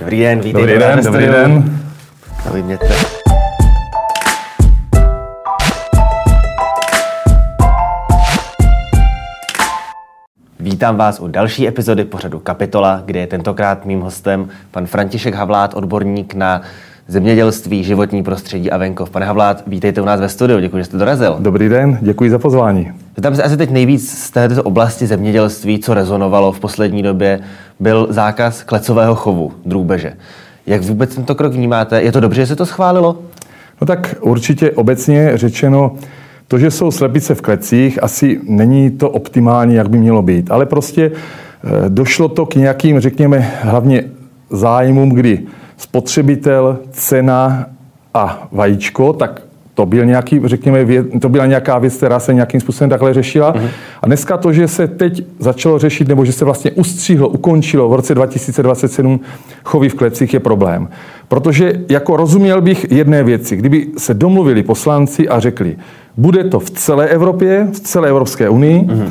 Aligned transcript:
Dobrý 0.00 0.20
den, 0.20 0.40
vítejte 0.40 0.58
Dobrý 0.60 0.78
den, 0.78 1.04
dobrý 1.04 1.26
den. 1.26 1.80
Zaujměte. 2.44 2.88
Vítám 10.60 10.96
vás 10.96 11.20
u 11.20 11.28
další 11.28 11.68
epizody 11.68 12.04
pořadu 12.04 12.38
Kapitola, 12.38 13.02
kde 13.04 13.20
je 13.20 13.26
tentokrát 13.26 13.86
mým 13.86 14.00
hostem 14.00 14.48
pan 14.70 14.86
František 14.86 15.34
Havlát, 15.34 15.74
odborník 15.74 16.34
na 16.34 16.62
zemědělství, 17.08 17.84
životní 17.84 18.22
prostředí 18.22 18.70
a 18.70 18.76
venkov. 18.76 19.10
Pane 19.10 19.26
Havlát, 19.26 19.62
vítejte 19.66 20.00
u 20.00 20.04
nás 20.04 20.20
ve 20.20 20.28
studiu, 20.28 20.60
děkuji, 20.60 20.78
že 20.78 20.84
jste 20.84 20.96
dorazil. 20.96 21.36
Dobrý 21.40 21.68
den, 21.68 21.98
děkuji 22.00 22.30
za 22.30 22.38
pozvání. 22.38 22.92
Tam 23.22 23.36
se 23.36 23.42
asi 23.42 23.56
teď 23.56 23.70
nejvíc 23.70 24.18
z 24.18 24.30
této 24.30 24.62
oblasti 24.62 25.06
zemědělství, 25.06 25.78
co 25.78 25.94
rezonovalo 25.94 26.52
v 26.52 26.60
poslední 26.60 27.02
době, 27.02 27.40
byl 27.80 28.06
zákaz 28.10 28.62
klecového 28.62 29.14
chovu 29.14 29.52
drůbeže. 29.66 30.12
Jak 30.66 30.82
vůbec 30.82 31.14
tento 31.14 31.34
krok 31.34 31.52
vnímáte? 31.52 32.02
Je 32.02 32.12
to 32.12 32.20
dobře, 32.20 32.40
že 32.40 32.46
se 32.46 32.56
to 32.56 32.66
schválilo? 32.66 33.18
No 33.80 33.86
tak 33.86 34.14
určitě 34.20 34.70
obecně 34.70 35.32
řečeno, 35.34 35.94
to, 36.48 36.58
že 36.58 36.70
jsou 36.70 36.90
slepice 36.90 37.34
v 37.34 37.42
klecích, 37.42 38.02
asi 38.02 38.40
není 38.42 38.90
to 38.90 39.10
optimální, 39.10 39.74
jak 39.74 39.90
by 39.90 39.98
mělo 39.98 40.22
být. 40.22 40.50
Ale 40.50 40.66
prostě 40.66 41.10
eh, 41.14 41.88
došlo 41.88 42.28
to 42.28 42.46
k 42.46 42.54
nějakým, 42.54 43.00
řekněme, 43.00 43.50
hlavně 43.62 44.04
zájmům, 44.50 45.10
kdy 45.10 45.40
spotřebitel, 45.76 46.78
cena 46.90 47.66
a 48.14 48.48
vajíčko, 48.52 49.12
tak 49.12 49.42
to, 49.80 49.86
byl 49.86 50.06
nějaký, 50.06 50.40
řekněme, 50.44 50.84
vě- 50.84 51.20
to 51.20 51.28
byla 51.28 51.46
nějaká 51.46 51.78
věc, 51.78 51.96
která 51.96 52.20
se 52.20 52.34
nějakým 52.34 52.60
způsobem 52.60 52.90
takhle 52.90 53.14
řešila. 53.14 53.54
Uh-huh. 53.54 53.68
A 54.02 54.06
dneska 54.06 54.36
to, 54.36 54.52
že 54.52 54.68
se 54.68 54.88
teď 54.88 55.24
začalo 55.38 55.78
řešit, 55.78 56.08
nebo 56.08 56.24
že 56.24 56.32
se 56.32 56.44
vlastně 56.44 56.70
ustřihlo, 56.70 57.28
ukončilo 57.28 57.88
v 57.88 57.94
roce 57.94 58.14
2027 58.14 59.20
chovy 59.64 59.88
v 59.88 59.94
klecích, 59.94 60.34
je 60.34 60.40
problém. 60.40 60.88
Protože 61.28 61.72
jako 61.88 62.16
rozuměl 62.16 62.60
bych 62.60 62.92
jedné 62.92 63.24
věci, 63.24 63.56
kdyby 63.56 63.86
se 63.98 64.14
domluvili 64.14 64.62
poslanci 64.62 65.28
a 65.28 65.40
řekli, 65.40 65.76
bude 66.16 66.44
to 66.44 66.60
v 66.60 66.70
celé 66.70 67.08
Evropě, 67.08 67.68
v 67.72 67.80
celé 67.80 68.08
Evropské 68.08 68.48
unii, 68.48 68.82
uh-huh 68.82 69.10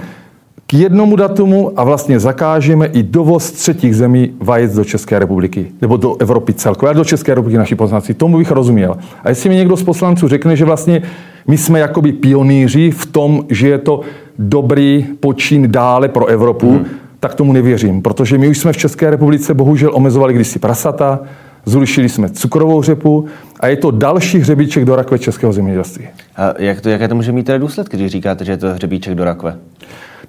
k 0.69 0.73
jednomu 0.73 1.15
datumu 1.15 1.71
a 1.75 1.83
vlastně 1.83 2.19
zakážeme 2.19 2.85
i 2.85 3.03
dovoz 3.03 3.51
třetích 3.51 3.95
zemí 3.95 4.31
vajec 4.39 4.75
do 4.75 4.85
České 4.85 5.19
republiky, 5.19 5.71
nebo 5.81 5.97
do 5.97 6.15
Evropy 6.19 6.53
celkově, 6.53 6.93
do 6.93 7.05
České 7.05 7.31
republiky 7.31 7.57
naši 7.57 7.75
poslanci. 7.75 8.13
Tomu 8.13 8.37
bych 8.37 8.51
rozuměl. 8.51 8.97
A 9.23 9.29
jestli 9.29 9.49
mi 9.49 9.55
někdo 9.55 9.77
z 9.77 9.83
poslanců 9.83 10.27
řekne, 10.27 10.55
že 10.55 10.65
vlastně 10.65 11.01
my 11.47 11.57
jsme 11.57 11.79
jakoby 11.79 12.11
pionýři 12.11 12.91
v 12.91 13.05
tom, 13.05 13.45
že 13.49 13.67
je 13.67 13.77
to 13.77 14.01
dobrý 14.39 15.05
počin 15.19 15.71
dále 15.71 16.07
pro 16.07 16.25
Evropu, 16.25 16.71
hmm. 16.71 16.85
tak 17.19 17.35
tomu 17.35 17.53
nevěřím, 17.53 18.01
protože 18.01 18.37
my 18.37 18.47
už 18.47 18.57
jsme 18.57 18.73
v 18.73 18.77
České 18.77 19.09
republice 19.09 19.53
bohužel 19.53 19.91
omezovali 19.93 20.33
kdysi 20.33 20.59
prasata, 20.59 21.19
zrušili 21.65 22.09
jsme 22.09 22.29
cukrovou 22.29 22.81
řepu 22.81 23.25
a 23.59 23.67
je 23.67 23.77
to 23.77 23.91
další 23.91 24.39
hřebíček 24.39 24.85
do 24.85 24.95
rakve 24.95 25.19
českého 25.19 25.53
zemědělství. 25.53 26.07
A 26.35 26.53
jak 26.57 26.81
to, 26.81 26.89
jaké 26.89 27.07
to 27.07 27.15
může 27.15 27.31
mít 27.31 27.43
tedy 27.43 27.59
důsledky, 27.59 27.97
když 27.97 28.11
říkáte, 28.11 28.45
že 28.45 28.51
je 28.51 28.57
to 28.57 28.73
hřebíček 28.73 29.15
do 29.15 29.23
rakve? 29.23 29.55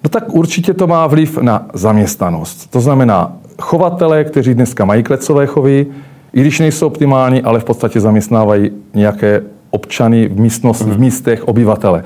No 0.04 0.10
tak 0.10 0.34
určitě 0.34 0.74
to 0.74 0.86
má 0.86 1.06
vliv 1.06 1.38
na 1.38 1.66
zaměstnanost. 1.74 2.70
To 2.70 2.80
znamená, 2.80 3.32
chovatele, 3.58 4.24
kteří 4.24 4.54
dneska 4.54 4.84
mají 4.84 5.02
klecové 5.02 5.46
chovy, 5.46 5.86
i 6.32 6.40
když 6.40 6.60
nejsou 6.60 6.86
optimální, 6.86 7.42
ale 7.42 7.60
v 7.60 7.64
podstatě 7.64 8.00
zaměstnávají 8.00 8.70
nějaké 8.94 9.42
občany 9.70 10.28
v, 10.28 10.40
místnost, 10.40 10.82
v 10.82 11.00
místech, 11.00 11.48
obyvatele. 11.48 12.04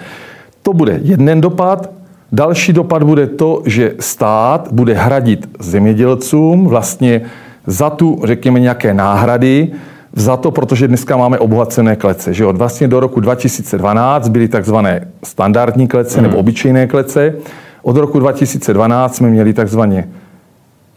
To 0.63 0.73
bude 0.73 1.01
jeden 1.03 1.41
dopad. 1.41 1.91
Další 2.33 2.73
dopad 2.73 3.03
bude 3.03 3.27
to, 3.27 3.63
že 3.67 3.95
stát 4.01 4.69
bude 4.73 4.95
hradit 4.95 5.49
zemědělcům 5.59 6.67
vlastně 6.67 7.21
za 7.67 7.91
tu, 7.91 8.21
řekněme, 8.25 8.61
nějaké 8.61 8.95
náhrady, 8.95 9.73
za 10.17 10.37
to, 10.37 10.51
protože 10.51 10.89
dneska 10.89 11.17
máme 11.17 11.39
obohacené 11.39 11.97
klece. 11.97 12.35
Že 12.35 12.45
jo? 12.45 12.53
Vlastně 12.53 12.89
do 12.89 13.01
roku 13.01 13.21
2012 13.21 14.29
byly 14.29 14.49
takzvané 14.49 15.09
standardní 15.25 15.89
klece 15.89 16.23
nebo 16.23 16.37
obyčejné 16.37 16.87
klece. 16.87 17.35
Od 17.85 17.97
roku 17.97 18.19
2012 18.19 19.17
jsme 19.17 19.31
měli 19.31 19.53
takzvaně 19.53 20.09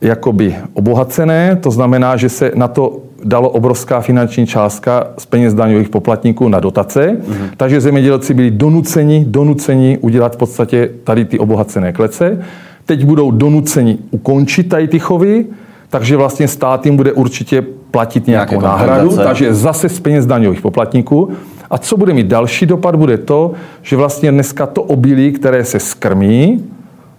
jakoby 0.01 0.55
obohacené, 0.73 1.55
to 1.55 1.71
znamená, 1.71 2.17
že 2.17 2.29
se 2.29 2.51
na 2.55 2.67
to 2.67 2.99
dalo 3.23 3.49
obrovská 3.49 4.01
finanční 4.01 4.47
částka 4.47 5.07
z 5.17 5.25
peněz 5.25 5.53
daňových 5.53 5.89
poplatníků 5.89 6.49
na 6.49 6.59
dotace, 6.59 7.07
mm-hmm. 7.07 7.49
takže 7.57 7.81
zemědělci 7.81 8.33
byli 8.33 8.51
donuceni, 8.51 9.25
donuceni 9.27 9.97
udělat 10.01 10.33
v 10.33 10.37
podstatě 10.37 10.89
tady 11.03 11.25
ty 11.25 11.39
obohacené 11.39 11.93
klece. 11.93 12.45
Teď 12.85 13.05
budou 13.05 13.31
donuceni 13.31 13.97
ukončit 14.11 14.63
tady 14.63 14.87
ty 14.87 14.99
chovy, 14.99 15.45
takže 15.89 16.17
vlastně 16.17 16.47
stát 16.47 16.85
jim 16.85 16.97
bude 16.97 17.11
určitě 17.13 17.63
platit 17.91 18.27
nějakou 18.27 18.61
Nějaké 18.61 18.67
náhradu, 18.67 19.17
takže 19.17 19.53
zase 19.53 19.89
z 19.89 19.99
peněz 19.99 20.25
daňových 20.25 20.61
poplatníků. 20.61 21.29
A 21.69 21.77
co 21.77 21.97
bude 21.97 22.13
mít 22.13 22.27
další 22.27 22.65
dopad, 22.65 22.95
bude 22.95 23.17
to, 23.17 23.51
že 23.81 23.95
vlastně 23.95 24.31
dneska 24.31 24.65
to 24.65 24.83
obilí, 24.83 25.31
které 25.31 25.65
se 25.65 25.79
skrmí 25.79 26.63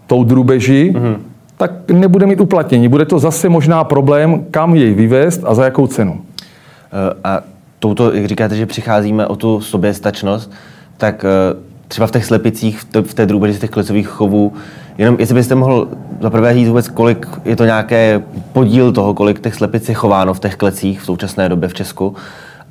tou 0.09 0.25
drůbeží, 0.25 0.93
mm-hmm. 0.93 1.17
tak 1.57 1.91
nebude 1.91 2.27
mít 2.27 2.41
uplatnění. 2.41 2.89
Bude 2.89 3.05
to 3.05 3.19
zase 3.19 3.49
možná 3.49 3.85
problém, 3.85 4.45
kam 4.51 4.75
jej 4.75 4.95
vyvést 4.95 5.41
a 5.45 5.55
za 5.55 5.65
jakou 5.65 5.87
cenu. 5.87 6.21
Eh, 6.43 7.15
A 7.25 7.41
touto, 7.79 8.15
jak 8.15 8.27
říkáte, 8.27 8.57
že 8.57 8.67
přicházíme 8.67 9.27
o 9.27 9.37
tu 9.37 9.61
soběstačnost, 9.61 10.53
tak 10.97 11.25
eh, 11.25 11.57
třeba 11.89 12.07
v 12.07 12.11
těch 12.11 12.25
slepicích, 12.25 12.81
v 12.81 12.85
té, 12.85 13.03
v 13.03 13.15
té 13.15 13.27
drůbeži 13.27 13.55
z 13.55 13.61
těch 13.61 13.71
klecových 13.71 14.09
chovů, 14.09 14.53
jenom 14.99 15.17
jestli 15.19 15.35
byste 15.35 15.55
mohl 15.55 15.89
zaprvé 16.21 16.55
říct 16.55 16.69
vůbec, 16.69 16.89
kolik 16.89 17.27
je 17.45 17.57
to 17.57 17.65
nějaké 17.65 18.23
podíl 18.53 18.93
toho, 18.93 19.15
kolik 19.15 19.41
těch 19.41 19.55
slepic 19.55 19.89
je 19.89 19.95
chováno 19.95 20.35
v 20.35 20.41
těch 20.41 20.57
klecích 20.57 21.01
v 21.01 21.05
současné 21.05 21.49
době 21.49 21.69
v 21.69 21.75
Česku. 21.75 22.17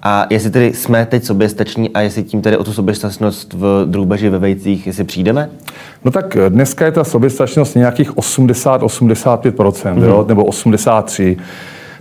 A 0.08 0.28
jestli 0.30 0.50
tedy 0.50 0.74
jsme 0.74 1.06
teď 1.06 1.24
soběstační 1.24 1.90
a 1.90 2.02
jestli 2.02 2.24
tím 2.24 2.42
tedy 2.42 2.58
o 2.58 2.64
tu 2.64 2.74
soběstačnost 2.74 3.54
v 3.54 3.86
drůbeži 3.86 4.30
ve 4.30 4.40
vejcích, 4.40 4.88
jestli 4.88 5.04
přijdeme? 5.04 5.50
No 6.06 6.12
tak 6.12 6.38
dneska 6.50 6.86
je 6.86 6.92
ta 6.92 7.04
soběstačnost 7.04 7.76
nějakých 7.76 8.12
80-85%, 8.16 9.40
mm-hmm. 9.40 10.04
jo, 10.04 10.26
nebo 10.28 10.44
83%. 10.44 11.38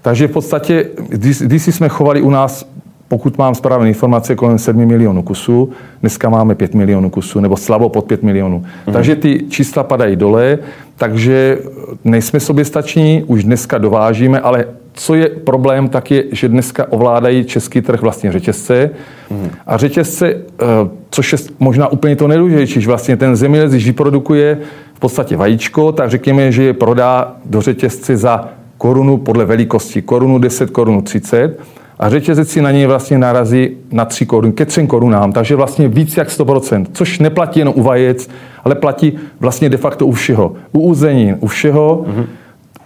Takže 0.02 0.28
v 0.28 0.30
podstatě, 0.30 0.86
když, 1.08 1.38
když 1.38 1.62
jsme 1.62 1.88
chovali 1.88 2.22
u 2.22 2.30
nás, 2.30 2.68
pokud 3.08 3.38
mám 3.38 3.54
správné 3.54 3.88
informace, 3.88 4.34
kolem 4.34 4.58
7 4.58 4.86
milionů 4.86 5.22
kusů, 5.22 5.70
dneska 6.00 6.28
máme 6.28 6.54
5 6.54 6.74
milionů 6.74 7.10
kusů, 7.10 7.40
nebo 7.40 7.56
slabo 7.56 7.88
pod 7.88 8.04
5 8.04 8.22
milionů. 8.22 8.60
Mm-hmm. 8.62 8.92
Takže 8.92 9.16
ty 9.16 9.44
čísla 9.48 9.82
padají 9.82 10.16
dole, 10.16 10.58
takže 10.96 11.58
nejsme 12.04 12.40
soběstační, 12.40 13.24
už 13.26 13.44
dneska 13.44 13.78
dovážíme, 13.78 14.40
ale 14.40 14.64
co 14.96 15.14
je 15.14 15.28
problém, 15.28 15.88
tak 15.88 16.10
je, 16.10 16.24
že 16.32 16.48
dneska 16.48 16.92
ovládají 16.92 17.44
český 17.44 17.80
trh 17.80 18.02
vlastně 18.02 18.32
řetězce. 18.32 18.90
Mm. 19.30 19.50
A 19.66 19.76
řetězce, 19.76 20.28
eh, 20.30 20.64
což 21.10 21.32
je 21.32 21.38
možná 21.58 21.88
úplně 21.88 22.16
to 22.16 22.28
nejdůležitější, 22.28 22.80
že 22.80 22.86
vlastně 22.86 23.16
ten 23.16 23.36
zemědělec, 23.36 23.72
když 23.72 23.86
vyprodukuje 23.86 24.58
v 24.94 25.00
podstatě 25.00 25.36
vajíčko, 25.36 25.92
tak 25.92 26.10
řekněme, 26.10 26.52
že 26.52 26.62
je 26.62 26.72
prodá 26.72 27.36
do 27.44 27.60
řetězce 27.60 28.16
za 28.16 28.48
korunu 28.78 29.16
podle 29.16 29.44
velikosti. 29.44 30.02
Korunu 30.02 30.38
10, 30.38 30.70
korunu 30.70 31.02
30. 31.02 31.58
A 31.98 32.10
řetězec 32.10 32.50
si 32.50 32.62
na 32.62 32.70
něj 32.70 32.86
vlastně 32.86 33.18
narazí 33.18 33.70
na 33.92 34.04
3 34.04 34.26
korun, 34.26 34.52
ke 34.52 34.66
3 34.66 34.86
korunám, 34.86 35.32
takže 35.32 35.56
vlastně 35.56 35.88
víc 35.88 36.16
jak 36.16 36.28
100%, 36.28 36.86
což 36.92 37.18
neplatí 37.18 37.58
jenom 37.58 37.74
u 37.76 37.82
vajec, 37.82 38.28
ale 38.64 38.74
platí 38.74 39.12
vlastně 39.40 39.68
de 39.68 39.76
facto 39.76 40.06
u 40.06 40.12
všeho. 40.12 40.52
U 40.72 40.80
uzenin, 40.80 41.36
u 41.40 41.46
všeho, 41.46 42.04
mm-hmm. 42.06 42.26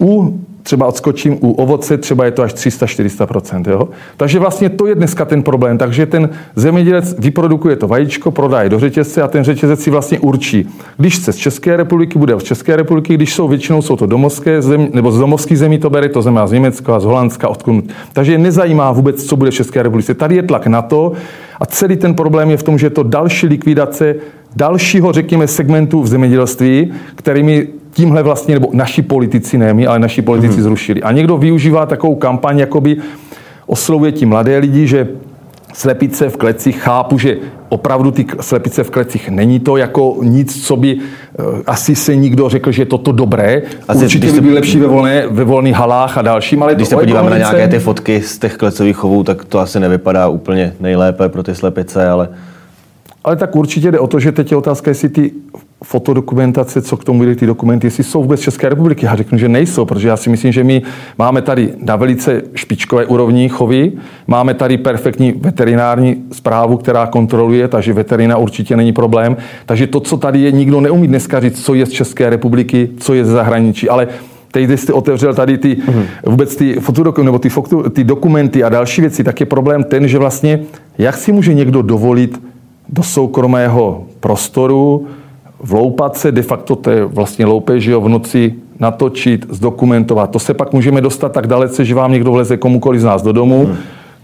u 0.00 0.40
třeba 0.62 0.86
odskočím 0.86 1.38
u 1.40 1.52
ovoce, 1.52 1.98
třeba 1.98 2.24
je 2.24 2.30
to 2.30 2.42
až 2.42 2.54
300-400%. 2.54 3.70
Jo? 3.70 3.88
Takže 4.16 4.38
vlastně 4.38 4.68
to 4.68 4.86
je 4.86 4.94
dneska 4.94 5.24
ten 5.24 5.42
problém. 5.42 5.78
Takže 5.78 6.06
ten 6.06 6.28
zemědělec 6.56 7.14
vyprodukuje 7.18 7.76
to 7.76 7.88
vajíčko, 7.88 8.30
prodá 8.30 8.62
je 8.62 8.68
do 8.68 8.78
řetězce 8.78 9.22
a 9.22 9.28
ten 9.28 9.44
řetězec 9.44 9.80
si 9.80 9.90
vlastně 9.90 10.18
určí. 10.18 10.68
Když 10.96 11.18
chce 11.18 11.32
z 11.32 11.36
České 11.36 11.76
republiky, 11.76 12.18
bude 12.18 12.40
z 12.40 12.42
České 12.42 12.76
republiky, 12.76 13.14
když 13.14 13.34
jsou 13.34 13.48
většinou 13.48 13.82
jsou 13.82 13.96
to 13.96 14.06
domovské 14.06 14.62
zemi, 14.62 14.90
nebo 14.94 15.12
z 15.12 15.18
domovských 15.18 15.58
zemí 15.58 15.78
to 15.78 15.90
bere, 15.90 16.08
to 16.08 16.22
znamená 16.22 16.46
z 16.46 16.52
Německa, 16.52 17.00
z 17.00 17.04
Holandska, 17.04 17.48
odkud. 17.48 17.84
Takže 18.12 18.32
je 18.32 18.38
nezajímá 18.38 18.92
vůbec, 18.92 19.24
co 19.24 19.36
bude 19.36 19.50
v 19.50 19.54
České 19.54 19.82
republice. 19.82 20.14
Tady 20.14 20.36
je 20.36 20.42
tlak 20.42 20.66
na 20.66 20.82
to 20.82 21.12
a 21.60 21.66
celý 21.66 21.96
ten 21.96 22.14
problém 22.14 22.50
je 22.50 22.56
v 22.56 22.62
tom, 22.62 22.78
že 22.78 22.86
je 22.86 22.90
to 22.90 23.02
další 23.02 23.46
likvidace 23.46 24.14
dalšího, 24.56 25.12
řekněme, 25.12 25.46
segmentu 25.46 26.02
v 26.02 26.08
zemědělství, 26.08 26.92
kterými 27.14 27.68
tímhle 27.92 28.22
vlastně, 28.22 28.54
nebo 28.54 28.68
naši 28.72 29.02
politici, 29.02 29.58
ne 29.58 29.74
my, 29.74 29.86
ale 29.86 29.98
naši 29.98 30.22
politici 30.22 30.58
mm-hmm. 30.58 30.62
zrušili. 30.62 31.02
A 31.02 31.12
někdo 31.12 31.36
využívá 31.36 31.86
takovou 31.86 32.14
kampaň, 32.14 32.58
jakoby 32.58 32.96
oslovuje 33.66 34.12
ti 34.12 34.26
mladé 34.26 34.58
lidi, 34.58 34.86
že 34.86 35.08
slepice 35.72 36.28
v 36.28 36.36
klecích, 36.36 36.78
chápu, 36.80 37.18
že 37.18 37.36
opravdu 37.68 38.10
ty 38.10 38.26
slepice 38.40 38.84
v 38.84 38.90
klecích 38.90 39.28
není 39.28 39.60
to 39.60 39.76
jako 39.76 40.16
nic, 40.22 40.66
co 40.66 40.76
by 40.76 40.94
uh, 40.94 41.44
asi 41.66 41.94
se 41.94 42.16
nikdo 42.16 42.48
řekl, 42.48 42.72
že 42.72 42.82
je 42.82 42.86
toto 42.86 43.12
dobré. 43.12 43.62
Asi, 43.88 44.04
Určitě 44.04 44.26
by 44.26 44.32
se- 44.32 44.40
byly 44.40 44.54
lepší 44.54 44.80
ve, 44.80 44.86
volné, 44.86 45.26
ve 45.30 45.44
volných 45.44 45.74
halách 45.74 46.18
a 46.18 46.22
dalším, 46.22 46.62
ale 46.62 46.74
Když 46.74 46.88
se 46.88 46.96
podíváme 46.96 47.30
na 47.30 47.38
nějaké 47.38 47.68
ty 47.68 47.78
fotky 47.78 48.22
z 48.22 48.38
těch 48.38 48.56
klecových 48.56 48.96
chovů, 48.96 49.24
tak 49.24 49.44
to 49.44 49.58
asi 49.58 49.80
nevypadá 49.80 50.28
úplně 50.28 50.72
nejlépe 50.80 51.28
pro 51.28 51.42
ty 51.42 51.54
slepice, 51.54 52.08
ale 52.08 52.28
Ale 53.24 53.36
tak 53.36 53.56
určitě 53.56 53.90
jde 53.90 53.98
o 53.98 54.06
to, 54.06 54.20
že 54.20 54.32
teď 54.32 54.50
je 54.50 54.56
otázka, 54.56 54.90
jestli 54.90 55.08
ty 55.08 55.32
fotodokumentace, 55.84 56.82
co 56.82 56.96
k 56.96 57.04
tomu 57.04 57.18
byly 57.18 57.36
ty 57.36 57.46
dokumenty, 57.46 57.86
jestli 57.86 58.04
jsou 58.04 58.22
vůbec 58.22 58.40
České 58.40 58.68
republiky. 58.68 59.06
Já 59.06 59.16
řeknu, 59.16 59.38
že 59.38 59.48
nejsou, 59.48 59.84
protože 59.84 60.08
já 60.08 60.16
si 60.16 60.30
myslím, 60.30 60.52
že 60.52 60.64
my 60.64 60.82
máme 61.18 61.42
tady 61.42 61.72
na 61.84 61.96
velice 61.96 62.42
špičkové 62.54 63.06
úrovni 63.06 63.48
chovy, 63.48 63.92
máme 64.26 64.54
tady 64.54 64.78
perfektní 64.78 65.32
veterinární 65.32 66.16
zprávu, 66.32 66.76
která 66.76 67.06
kontroluje, 67.06 67.68
takže 67.68 67.92
veterina 67.92 68.36
určitě 68.36 68.76
není 68.76 68.92
problém. 68.92 69.36
Takže 69.66 69.86
to, 69.86 70.00
co 70.00 70.16
tady 70.16 70.40
je, 70.40 70.52
nikdo 70.52 70.80
neumí 70.80 71.08
dneska 71.08 71.40
říct, 71.40 71.64
co 71.64 71.74
je 71.74 71.86
z 71.86 71.90
České 71.90 72.30
republiky, 72.30 72.88
co 72.98 73.14
je 73.14 73.24
z 73.24 73.28
zahraničí, 73.28 73.88
ale 73.88 74.08
teď, 74.52 74.64
když 74.64 74.80
jste 74.80 74.92
otevřel 74.92 75.34
tady 75.34 75.58
ty, 75.58 75.74
mm-hmm. 75.74 76.04
vůbec 76.26 76.56
ty 76.56 76.74
fotodokumenty, 76.74 77.26
nebo 77.26 77.38
ty, 77.38 77.48
foto, 77.48 77.90
ty 77.90 78.04
dokumenty 78.04 78.64
a 78.64 78.68
další 78.68 79.00
věci, 79.00 79.24
tak 79.24 79.40
je 79.40 79.46
problém 79.46 79.84
ten, 79.84 80.08
že 80.08 80.18
vlastně, 80.18 80.60
jak 80.98 81.16
si 81.16 81.32
může 81.32 81.54
někdo 81.54 81.82
dovolit 81.82 82.42
do 82.88 83.02
soukromého 83.02 84.06
prostoru, 84.20 85.06
vloupat 85.62 86.16
se, 86.16 86.32
de 86.32 86.42
facto 86.42 86.76
to 86.76 86.90
je 86.90 87.04
vlastně 87.04 87.46
loupež, 87.46 87.84
že 87.84 87.92
jo, 87.92 88.00
v 88.00 88.08
noci 88.08 88.54
natočit, 88.78 89.46
zdokumentovat. 89.50 90.30
To 90.30 90.38
se 90.38 90.54
pak 90.54 90.72
můžeme 90.72 91.00
dostat 91.00 91.32
tak 91.32 91.46
dalece, 91.46 91.84
že 91.84 91.94
vám 91.94 92.12
někdo 92.12 92.32
vleze 92.32 92.56
komukoliv 92.56 93.00
z 93.00 93.04
nás 93.04 93.22
do 93.22 93.32
domu, 93.32 93.64
hmm. 93.64 93.76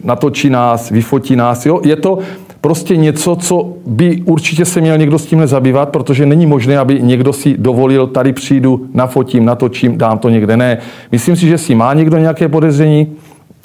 natočí 0.05 0.50
nás, 0.50 0.91
vyfotí 0.91 1.37
nás. 1.37 1.67
Jo? 1.67 1.81
Je 1.85 1.97
to 1.97 2.19
prostě 2.61 2.97
něco, 2.97 3.37
co 3.37 3.73
by 3.87 4.23
určitě 4.25 4.65
se 4.65 4.81
měl 4.81 4.99
někdo 4.99 5.19
s 5.19 5.27
tím 5.27 5.47
zabývat, 5.47 5.88
protože 5.88 6.27
není 6.27 6.47
možné, 6.47 6.79
aby 6.79 7.03
někdo 7.03 7.33
si 7.33 7.55
dovolil, 7.59 8.06
tady 8.06 8.33
přijdu, 8.33 8.87
nafotím, 8.94 9.44
natočím, 9.44 9.99
dám 9.99 10.19
to 10.19 10.29
někde. 10.29 10.56
Ne. 10.56 10.79
Myslím 11.12 11.37
si, 11.37 11.47
že 11.47 11.59
si 11.59 11.75
má 11.75 11.94
někdo 11.94 12.19
nějaké 12.19 12.49
podezření, 12.49 13.12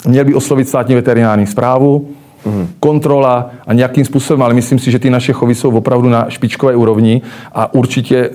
měl 0.06 0.24
by 0.24 0.34
oslovit 0.34 0.68
státní 0.68 0.94
veterinární 0.94 1.46
zprávu, 1.46 2.08
mm. 2.46 2.68
kontrola 2.80 3.50
a 3.66 3.72
nějakým 3.72 4.04
způsobem, 4.04 4.42
ale 4.42 4.54
myslím 4.54 4.78
si, 4.78 4.90
že 4.90 4.98
ty 4.98 5.10
naše 5.10 5.32
chovy 5.32 5.54
jsou 5.54 5.70
opravdu 5.70 6.08
na 6.08 6.26
špičkové 6.28 6.76
úrovni 6.76 7.22
a 7.52 7.74
určitě 7.74 8.30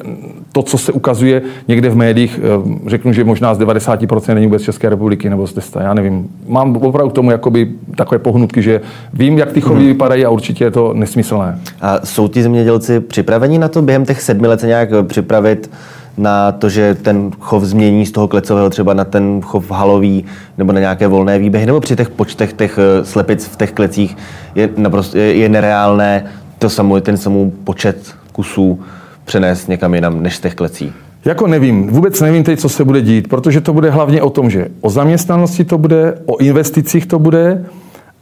to, 0.51 0.63
co 0.63 0.77
se 0.77 0.91
ukazuje 0.91 1.41
někde 1.67 1.89
v 1.89 1.95
médiích, 1.95 2.39
eh, 2.43 2.89
řeknu, 2.89 3.13
že 3.13 3.23
možná 3.23 3.55
z 3.55 3.57
90% 3.57 4.35
není 4.35 4.47
vůbec 4.47 4.61
České 4.61 4.89
republiky 4.89 5.29
nebo 5.29 5.47
z 5.47 5.53
10, 5.53 5.81
já 5.81 5.93
nevím. 5.93 6.29
Mám 6.47 6.75
opravdu 6.77 7.09
k 7.09 7.13
tomu 7.13 7.31
jakoby 7.31 7.71
takové 7.95 8.19
pohnutky, 8.19 8.61
že 8.61 8.81
vím, 9.13 9.37
jak 9.37 9.51
ty 9.51 9.61
chovy 9.61 9.81
mm. 9.81 9.87
vypadají 9.87 10.25
a 10.25 10.29
určitě 10.29 10.63
je 10.63 10.71
to 10.71 10.93
nesmyslné. 10.93 11.59
A 11.81 12.05
jsou 12.05 12.27
ti 12.27 12.43
zemědělci 12.43 12.99
připraveni 12.99 13.57
na 13.57 13.67
to 13.67 13.81
během 13.81 14.05
těch 14.05 14.21
sedmi 14.21 14.47
let 14.47 14.59
se 14.59 14.67
nějak 14.67 14.89
připravit 15.07 15.69
na 16.17 16.51
to, 16.51 16.69
že 16.69 16.95
ten 16.95 17.31
chov 17.39 17.63
změní 17.63 18.05
z 18.05 18.11
toho 18.11 18.27
klecového 18.27 18.69
třeba 18.69 18.93
na 18.93 19.05
ten 19.05 19.41
chov 19.41 19.71
halový 19.71 20.25
nebo 20.57 20.71
na 20.71 20.79
nějaké 20.79 21.07
volné 21.07 21.39
výběhy, 21.39 21.65
nebo 21.65 21.79
při 21.79 21.95
těch 21.95 22.09
počtech 22.09 22.53
těch 22.53 22.79
eh, 22.79 23.05
slepic 23.05 23.45
v 23.45 23.55
těch 23.55 23.71
klecích 23.71 24.17
je, 24.55 24.69
naprosto, 24.77 25.17
je, 25.17 25.35
je 25.35 25.49
nereálné 25.49 26.25
to 26.59 26.69
samou, 26.69 26.99
ten 26.99 27.17
samou 27.17 27.53
počet 27.63 28.15
kusů 28.31 28.79
přenést 29.25 29.67
někam 29.67 29.95
jinam 29.95 30.23
než 30.23 30.35
z 30.35 30.39
těch 30.39 30.55
klecí? 30.55 30.93
Jako 31.25 31.47
nevím, 31.47 31.87
vůbec 31.87 32.21
nevím 32.21 32.43
teď, 32.43 32.59
co 32.59 32.69
se 32.69 32.85
bude 32.85 33.01
dít, 33.01 33.27
protože 33.27 33.61
to 33.61 33.73
bude 33.73 33.89
hlavně 33.89 34.21
o 34.21 34.29
tom, 34.29 34.49
že 34.49 34.67
o 34.81 34.89
zaměstnanosti 34.89 35.63
to 35.63 35.77
bude, 35.77 36.17
o 36.25 36.37
investicích 36.37 37.05
to 37.05 37.19
bude 37.19 37.65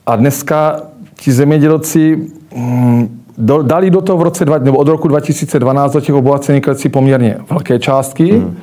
a 0.05 0.15
dneska 0.15 0.81
ti 1.15 1.31
zemědělci 1.31 2.29
mm, 2.55 3.24
do, 3.37 3.61
dali 3.61 3.89
do 3.89 4.01
toho 4.01 4.17
v 4.17 4.21
roce, 4.21 4.45
dva, 4.45 4.57
nebo 4.57 4.77
od 4.77 4.87
roku 4.87 5.07
2012 5.07 5.93
do 5.93 6.01
těch 6.01 6.15
obohacených 6.15 6.63
klecí 6.63 6.89
poměrně 6.89 7.37
velké 7.49 7.79
částky. 7.79 8.31
Hmm. 8.31 8.57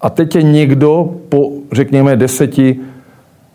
A 0.00 0.10
teď 0.10 0.36
je 0.36 0.42
někdo 0.42 1.10
po, 1.28 1.50
řekněme, 1.72 2.16
deseti, 2.16 2.76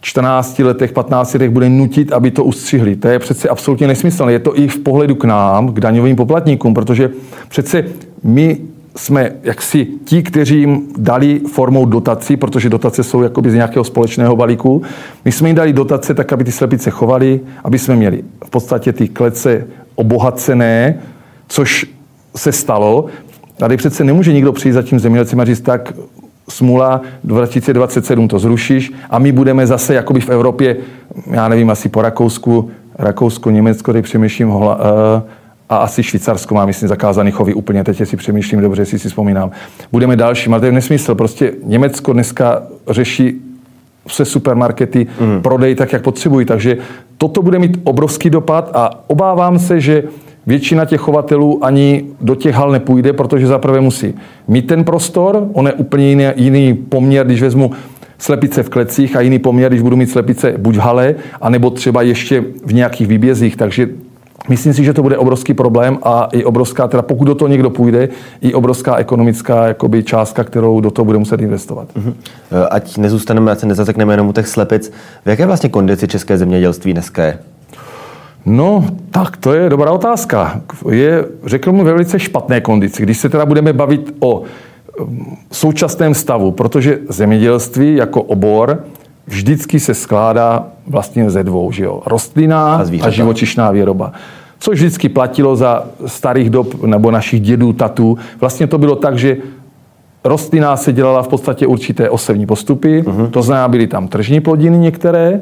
14 0.01 0.59
letech, 0.59 0.91
15 0.91 1.33
letech 1.33 1.49
bude 1.49 1.69
nutit, 1.69 2.13
aby 2.13 2.31
to 2.31 2.43
ustřihli. 2.43 2.95
To 2.95 3.07
je 3.07 3.19
přece 3.19 3.49
absolutně 3.49 3.87
nesmyslné. 3.87 4.31
Je 4.31 4.39
to 4.39 4.59
i 4.59 4.67
v 4.67 4.79
pohledu 4.79 5.15
k 5.15 5.25
nám, 5.25 5.73
k 5.73 5.79
daňovým 5.79 6.15
poplatníkům, 6.15 6.73
protože 6.73 7.09
přece 7.49 7.83
my 8.23 8.57
jsme 8.95 9.31
jaksi 9.43 9.87
ti, 10.05 10.23
kteří 10.23 10.59
jim 10.59 10.87
dali 10.97 11.39
formou 11.39 11.85
dotací, 11.85 12.37
protože 12.37 12.69
dotace 12.69 13.03
jsou 13.03 13.21
jakoby 13.21 13.51
z 13.51 13.53
nějakého 13.53 13.83
společného 13.83 14.35
balíku, 14.35 14.81
my 15.25 15.31
jsme 15.31 15.49
jim 15.49 15.55
dali 15.55 15.73
dotace 15.73 16.13
tak, 16.13 16.33
aby 16.33 16.43
ty 16.43 16.51
slepice 16.51 16.91
chovali, 16.91 17.39
aby 17.63 17.79
jsme 17.79 17.95
měli 17.95 18.23
v 18.45 18.49
podstatě 18.49 18.93
ty 18.93 19.07
klece 19.07 19.67
obohacené, 20.01 20.99
což 21.47 21.85
se 22.35 22.51
stalo. 22.51 23.05
Tady 23.57 23.77
přece 23.77 24.03
nemůže 24.03 24.33
nikdo 24.33 24.51
přijít 24.51 24.73
za 24.73 24.81
tím 24.81 24.99
zemědělcem 24.99 25.39
a 25.39 25.45
říct, 25.45 25.61
tak 25.61 25.93
smula 26.49 27.01
2027 27.23 28.27
to 28.27 28.39
zrušíš 28.39 28.91
a 29.09 29.19
my 29.19 29.31
budeme 29.31 29.67
zase 29.67 29.93
jakoby 29.93 30.21
v 30.21 30.29
Evropě, 30.29 30.77
já 31.31 31.47
nevím, 31.47 31.69
asi 31.69 31.89
po 31.89 32.01
Rakousku, 32.01 32.71
Rakousko, 32.99 33.49
Německo, 33.51 33.93
teď 33.93 34.03
přemýšlím, 34.03 34.49
hola, 34.49 34.75
uh, 34.75 34.81
a 35.69 35.77
asi 35.77 36.03
Švýcarsko 36.03 36.55
má, 36.55 36.65
myslím, 36.65 36.89
zakázaný 36.89 37.31
chovy 37.31 37.53
úplně, 37.53 37.83
teď 37.83 38.07
si 38.07 38.17
přemýšlím 38.17 38.61
dobře, 38.61 38.85
si 38.85 38.99
si 38.99 39.07
vzpomínám. 39.09 39.51
Budeme 39.91 40.15
další, 40.15 40.49
ale 40.49 40.59
to 40.59 40.65
je 40.65 40.71
nesmysl. 40.71 41.15
Prostě 41.15 41.53
Německo 41.63 42.13
dneska 42.13 42.63
řeší 42.89 43.41
se 44.07 44.25
supermarkety 44.25 45.07
mm. 45.19 45.41
prodej 45.41 45.75
tak, 45.75 45.93
jak 45.93 46.01
potřebují. 46.01 46.45
Takže 46.45 46.77
toto 47.17 47.41
bude 47.41 47.59
mít 47.59 47.77
obrovský 47.83 48.29
dopad 48.29 48.71
a 48.73 48.89
obávám 49.07 49.59
se, 49.59 49.79
že 49.79 50.03
většina 50.47 50.85
těch 50.85 51.01
chovatelů 51.01 51.65
ani 51.65 52.05
do 52.21 52.35
těch 52.35 52.55
hal 52.55 52.71
nepůjde, 52.71 53.13
protože 53.13 53.47
zaprvé 53.47 53.81
musí 53.81 54.13
mít 54.47 54.67
ten 54.67 54.83
prostor, 54.83 55.47
on 55.53 55.67
je 55.67 55.73
úplně 55.73 56.09
jiný, 56.09 56.25
jiný 56.35 56.73
poměr, 56.73 57.25
když 57.25 57.41
vezmu 57.41 57.71
slepice 58.17 58.63
v 58.63 58.69
klecích 58.69 59.15
a 59.15 59.21
jiný 59.21 59.39
poměr, 59.39 59.71
když 59.71 59.81
budu 59.81 59.95
mít 59.95 60.09
slepice 60.09 60.53
buď 60.57 60.75
v 60.75 60.79
hale, 60.79 61.15
anebo 61.41 61.69
třeba 61.69 62.01
ještě 62.01 62.43
v 62.65 62.73
nějakých 62.73 63.07
výbězích. 63.07 63.55
Takže 63.55 63.89
Myslím 64.49 64.73
si, 64.73 64.83
že 64.83 64.93
to 64.93 65.03
bude 65.03 65.17
obrovský 65.17 65.53
problém 65.53 65.97
a 66.03 66.27
i 66.31 66.43
obrovská, 66.45 66.87
teda 66.87 67.01
pokud 67.03 67.25
do 67.25 67.35
toho 67.35 67.49
někdo 67.49 67.69
půjde, 67.69 68.09
i 68.41 68.53
obrovská 68.53 68.95
ekonomická 68.95 69.67
jakoby, 69.67 70.03
částka, 70.03 70.43
kterou 70.43 70.81
do 70.81 70.91
toho 70.91 71.05
bude 71.05 71.17
muset 71.17 71.41
investovat. 71.41 71.87
Uh-huh. 71.95 72.13
Ať 72.69 72.97
nezůstaneme, 72.97 73.51
ať 73.51 73.59
se 73.59 73.65
nezasekneme 73.65 74.13
jenom 74.13 74.27
u 74.27 74.33
těch 74.33 74.47
slepic. 74.47 74.91
V 75.25 75.29
jaké 75.29 75.45
vlastně 75.45 75.69
kondici 75.69 76.07
české 76.07 76.37
zemědělství 76.37 76.93
dneska 76.93 77.23
je? 77.23 77.39
No, 78.45 78.85
tak 79.11 79.37
to 79.37 79.53
je 79.53 79.69
dobrá 79.69 79.91
otázka. 79.91 80.61
Je, 80.89 81.25
řekl 81.45 81.71
mu, 81.71 81.83
ve 81.83 81.91
velice 81.91 82.19
špatné 82.19 82.61
kondici. 82.61 83.03
Když 83.03 83.17
se 83.17 83.29
teda 83.29 83.45
budeme 83.45 83.73
bavit 83.73 84.15
o 84.19 84.41
um, 84.99 85.37
současném 85.51 86.13
stavu, 86.13 86.51
protože 86.51 86.99
zemědělství 87.09 87.95
jako 87.95 88.21
obor 88.21 88.83
vždycky 89.27 89.79
se 89.79 89.93
skládá 89.93 90.67
vlastně 90.87 91.29
ze 91.29 91.43
dvou, 91.43 91.71
že 91.71 91.83
jo? 91.83 92.01
Rostlina 92.05 92.75
a, 92.75 92.85
a 93.01 93.09
živočišná 93.09 93.71
výroba. 93.71 94.11
Což 94.59 94.79
vždycky 94.79 95.09
platilo 95.09 95.55
za 95.55 95.83
starých 96.05 96.49
dob 96.49 96.83
nebo 96.83 97.11
našich 97.11 97.41
dědů, 97.41 97.73
tatů. 97.73 98.17
Vlastně 98.39 98.67
to 98.67 98.77
bylo 98.77 98.95
tak, 98.95 99.17
že 99.17 99.37
rostlina 100.23 100.77
se 100.77 100.93
dělala 100.93 101.23
v 101.23 101.27
podstatě 101.27 101.67
určité 101.67 102.09
osevní 102.09 102.45
postupy, 102.45 103.01
uh-huh. 103.01 103.29
to 103.29 103.41
znamená, 103.41 103.67
byly 103.67 103.87
tam 103.87 104.07
tržní 104.07 104.41
plodiny 104.41 104.77
některé, 104.77 105.41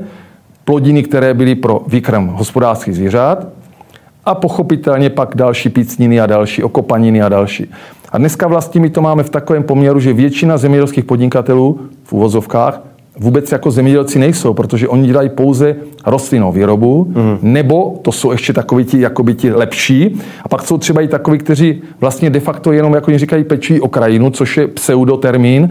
plodiny, 0.65 1.03
které 1.03 1.33
byly 1.33 1.55
pro 1.55 1.81
výkrm 1.88 2.27
hospodářských 2.27 2.95
zvířat 2.95 3.48
a 4.25 4.36
pochopitelně 4.36 5.09
pak 5.09 5.36
další 5.36 5.69
pícniny 5.69 6.21
a 6.21 6.25
další, 6.25 6.63
okopaniny 6.63 7.21
a 7.21 7.29
další. 7.29 7.71
A 8.12 8.17
dneska 8.17 8.48
vlastně 8.48 8.81
my 8.81 8.89
to 8.89 9.01
máme 9.01 9.24
v 9.24 9.29
takovém 9.29 9.63
poměru, 9.63 10.00
že 10.00 10.13
většina 10.13 10.57
zemědělských 10.57 11.05
podnikatelů 11.05 11.79
v 12.03 12.13
uvozovkách 12.13 12.81
vůbec 13.19 13.51
jako 13.51 13.71
zemědělci 13.71 14.19
nejsou, 14.19 14.53
protože 14.53 14.88
oni 14.88 15.07
dělají 15.07 15.29
pouze 15.29 15.75
rostlinnou 16.05 16.51
výrobu, 16.51 17.05
mm. 17.15 17.38
nebo 17.41 17.99
to 18.01 18.11
jsou 18.11 18.31
ještě 18.31 18.53
takoví 18.53 18.85
ti, 18.85 18.99
jakoby 18.99 19.33
ti 19.33 19.51
lepší. 19.51 20.19
A 20.43 20.49
pak 20.49 20.61
jsou 20.61 20.77
třeba 20.77 21.01
i 21.01 21.07
takoví, 21.07 21.38
kteří 21.38 21.81
vlastně 21.99 22.29
de 22.29 22.39
facto 22.39 22.71
jenom, 22.71 22.93
jako 22.93 23.07
oni 23.07 23.17
říkají, 23.17 23.43
pečují 23.43 23.81
o 23.81 23.88
krajinu, 23.88 24.29
což 24.31 24.57
je 24.57 24.67
pseudotermín, 24.67 25.69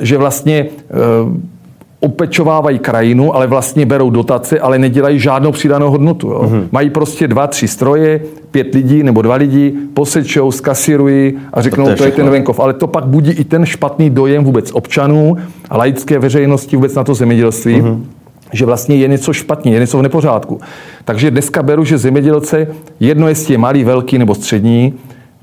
že 0.00 0.18
vlastně 0.18 0.58
e, 0.58 0.66
opečovávají 2.02 2.78
krajinu, 2.78 3.34
ale 3.34 3.46
vlastně 3.46 3.86
berou 3.86 4.10
dotace, 4.10 4.60
ale 4.60 4.78
nedělají 4.78 5.18
žádnou 5.18 5.52
přidanou 5.52 5.90
hodnotu. 5.90 6.28
Jo. 6.28 6.42
Mm-hmm. 6.42 6.68
Mají 6.72 6.90
prostě 6.90 7.28
dva, 7.28 7.46
tři 7.46 7.68
stroje, 7.68 8.20
pět 8.50 8.74
lidí 8.74 9.02
nebo 9.02 9.22
dva 9.22 9.34
lidi, 9.34 9.74
posečou, 9.94 10.50
skasirují 10.50 11.32
a 11.52 11.62
řeknou, 11.62 11.84
to 11.84 11.90
je, 11.90 11.96
to 11.96 12.04
je 12.04 12.10
ten 12.10 12.30
venkov. 12.30 12.60
Ale 12.60 12.74
to 12.74 12.86
pak 12.86 13.06
budí 13.06 13.30
i 13.30 13.44
ten 13.44 13.66
špatný 13.66 14.10
dojem 14.10 14.44
vůbec 14.44 14.70
občanů 14.72 15.36
a 15.70 15.76
laické 15.76 16.18
veřejnosti 16.18 16.76
vůbec 16.76 16.94
na 16.94 17.04
to 17.04 17.14
zemědělství. 17.14 17.82
Mm-hmm 17.82 18.00
že 18.54 18.66
vlastně 18.66 18.96
je 18.96 19.08
něco 19.08 19.32
špatně, 19.32 19.72
je 19.72 19.80
něco 19.80 19.98
v 19.98 20.02
nepořádku. 20.02 20.60
Takže 21.04 21.30
dneska 21.30 21.62
beru, 21.62 21.84
že 21.84 21.98
zemědělce, 21.98 22.66
jedno 23.00 23.28
jestli 23.28 23.54
je 23.54 23.58
malý, 23.58 23.84
velký 23.84 24.18
nebo 24.18 24.34
střední, 24.34 24.94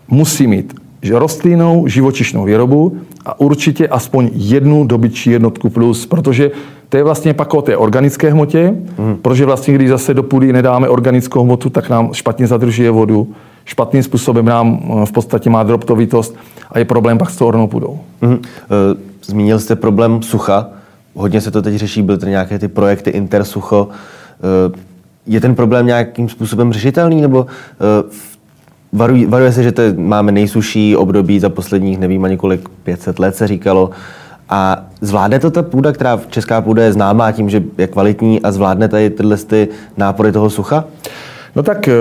musí 0.07 0.47
mít 0.47 0.78
rostlinnou 1.11 1.87
živočišnou 1.87 2.43
výrobu 2.43 2.97
a 3.25 3.39
určitě 3.39 3.87
aspoň 3.87 4.29
jednu 4.33 4.83
dobytčí 4.83 5.31
jednotku 5.31 5.69
plus, 5.69 6.05
protože 6.05 6.51
to 6.89 6.97
je 6.97 7.03
vlastně 7.03 7.33
pak 7.33 7.53
o 7.53 7.61
té 7.61 7.77
organické 7.77 8.31
hmotě, 8.31 8.75
mm. 8.97 9.17
protože 9.21 9.45
vlastně, 9.45 9.73
když 9.73 9.89
zase 9.89 10.13
do 10.13 10.23
půdy 10.23 10.53
nedáme 10.53 10.89
organickou 10.89 11.43
hmotu, 11.43 11.69
tak 11.69 11.89
nám 11.89 12.13
špatně 12.13 12.47
zadržuje 12.47 12.91
vodu, 12.91 13.27
špatným 13.65 14.03
způsobem 14.03 14.45
nám 14.45 14.79
eh, 14.83 15.05
v 15.05 15.11
podstatě 15.11 15.49
má 15.49 15.63
droptovitost 15.63 16.35
a 16.71 16.79
je 16.79 16.85
problém 16.85 17.17
pak 17.17 17.29
s 17.29 17.37
tou 17.37 17.45
ornou 17.45 17.67
půdou. 17.67 17.99
Mm. 18.21 18.41
Zmínil 19.23 19.59
jste 19.59 19.75
problém 19.75 20.21
sucha. 20.21 20.69
Hodně 21.13 21.41
se 21.41 21.51
to 21.51 21.61
teď 21.61 21.75
řeší, 21.75 22.01
byly 22.01 22.17
to 22.17 22.25
nějaké 22.25 22.59
ty 22.59 22.67
projekty 22.67 23.09
Intersucho. 23.09 23.87
Eh, 23.89 24.79
je 25.27 25.41
ten 25.41 25.55
problém 25.55 25.85
nějakým 25.85 26.29
způsobem 26.29 26.73
řešitelný, 26.73 27.21
nebo 27.21 27.45
varují, 28.93 29.25
varuje 29.25 29.51
se, 29.51 29.63
že 29.63 29.71
to 29.71 29.81
máme 29.97 30.31
nejsuší 30.31 30.95
období 30.95 31.39
za 31.39 31.49
posledních, 31.49 31.99
nevím 31.99 32.25
ani 32.25 32.37
kolik, 32.37 32.69
500 32.83 33.19
let 33.19 33.35
se 33.35 33.47
říkalo. 33.47 33.89
A 34.49 34.85
zvládne 35.01 35.39
to 35.39 35.51
ta 35.51 35.63
půda, 35.63 35.91
která 35.91 36.19
česká 36.29 36.61
půda 36.61 36.83
je 36.83 36.93
známá 36.93 37.31
tím, 37.31 37.49
že 37.49 37.63
je 37.77 37.87
kvalitní 37.87 38.41
a 38.41 38.51
zvládne 38.51 38.87
tady 38.87 39.09
tyhle 39.09 39.37
ty 39.37 39.67
nápory 39.97 40.31
toho 40.31 40.49
sucha? 40.49 40.85
No 41.55 41.63
tak 41.63 41.87
eh, 41.87 41.93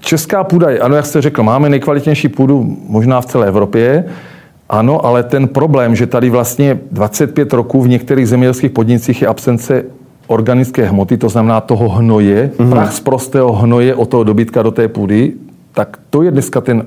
česká 0.00 0.44
půda, 0.44 0.68
ano, 0.80 0.96
jak 0.96 1.06
jste 1.06 1.22
řekl, 1.22 1.42
máme 1.42 1.68
nejkvalitnější 1.68 2.28
půdu 2.28 2.76
možná 2.88 3.20
v 3.20 3.26
celé 3.26 3.46
Evropě, 3.46 4.04
ano, 4.68 5.06
ale 5.06 5.22
ten 5.22 5.48
problém, 5.48 5.96
že 5.96 6.06
tady 6.06 6.30
vlastně 6.30 6.78
25 6.92 7.52
roků 7.52 7.82
v 7.82 7.88
některých 7.88 8.28
zemědělských 8.28 8.70
podnicích 8.70 9.22
je 9.22 9.28
absence 9.28 9.84
organické 10.26 10.84
hmoty, 10.84 11.16
to 11.16 11.28
znamená 11.28 11.60
toho 11.60 11.88
hnoje, 11.88 12.50
mm-hmm. 12.56 12.70
prach 12.70 12.92
z 12.92 13.00
prostého 13.00 13.52
hnoje 13.52 13.94
od 13.94 14.08
toho 14.08 14.24
dobytka 14.24 14.62
do 14.62 14.70
té 14.70 14.88
půdy, 14.88 15.32
tak 15.74 15.98
to 16.10 16.22
je 16.22 16.30
dneska 16.30 16.60
ten 16.60 16.86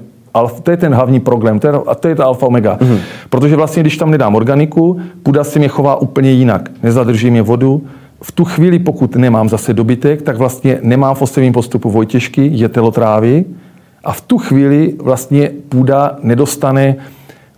to 0.63 0.71
je 0.71 0.77
ten 0.77 0.93
hlavní 0.93 1.19
problém, 1.19 1.59
to 1.59 1.67
je, 1.67 1.73
a 1.87 1.95
to 1.95 2.07
je 2.07 2.15
ta 2.15 2.25
alfa 2.25 2.47
omega. 2.47 2.77
Mm-hmm. 2.77 2.99
Protože 3.29 3.55
vlastně, 3.55 3.83
když 3.83 3.97
tam 3.97 4.11
nedám 4.11 4.35
organiku, 4.35 4.99
půda 5.23 5.43
se 5.43 5.59
mě 5.59 5.67
chová 5.67 5.95
úplně 5.95 6.31
jinak. 6.31 6.69
Nezadrží 6.83 7.31
mě 7.31 7.41
vodu. 7.41 7.81
V 8.21 8.31
tu 8.31 8.45
chvíli, 8.45 8.79
pokud 8.79 9.15
nemám 9.15 9.49
zase 9.49 9.73
dobytek, 9.73 10.21
tak 10.21 10.37
vlastně 10.37 10.79
nemám 10.81 11.15
v 11.15 11.21
osevním 11.21 11.53
postupu 11.53 11.89
vojtěžky, 11.89 12.49
je 12.53 12.69
telotrávy. 12.69 13.45
A 14.03 14.13
v 14.13 14.21
tu 14.21 14.37
chvíli 14.37 14.93
vlastně 15.01 15.51
půda 15.69 16.17
nedostane 16.23 16.95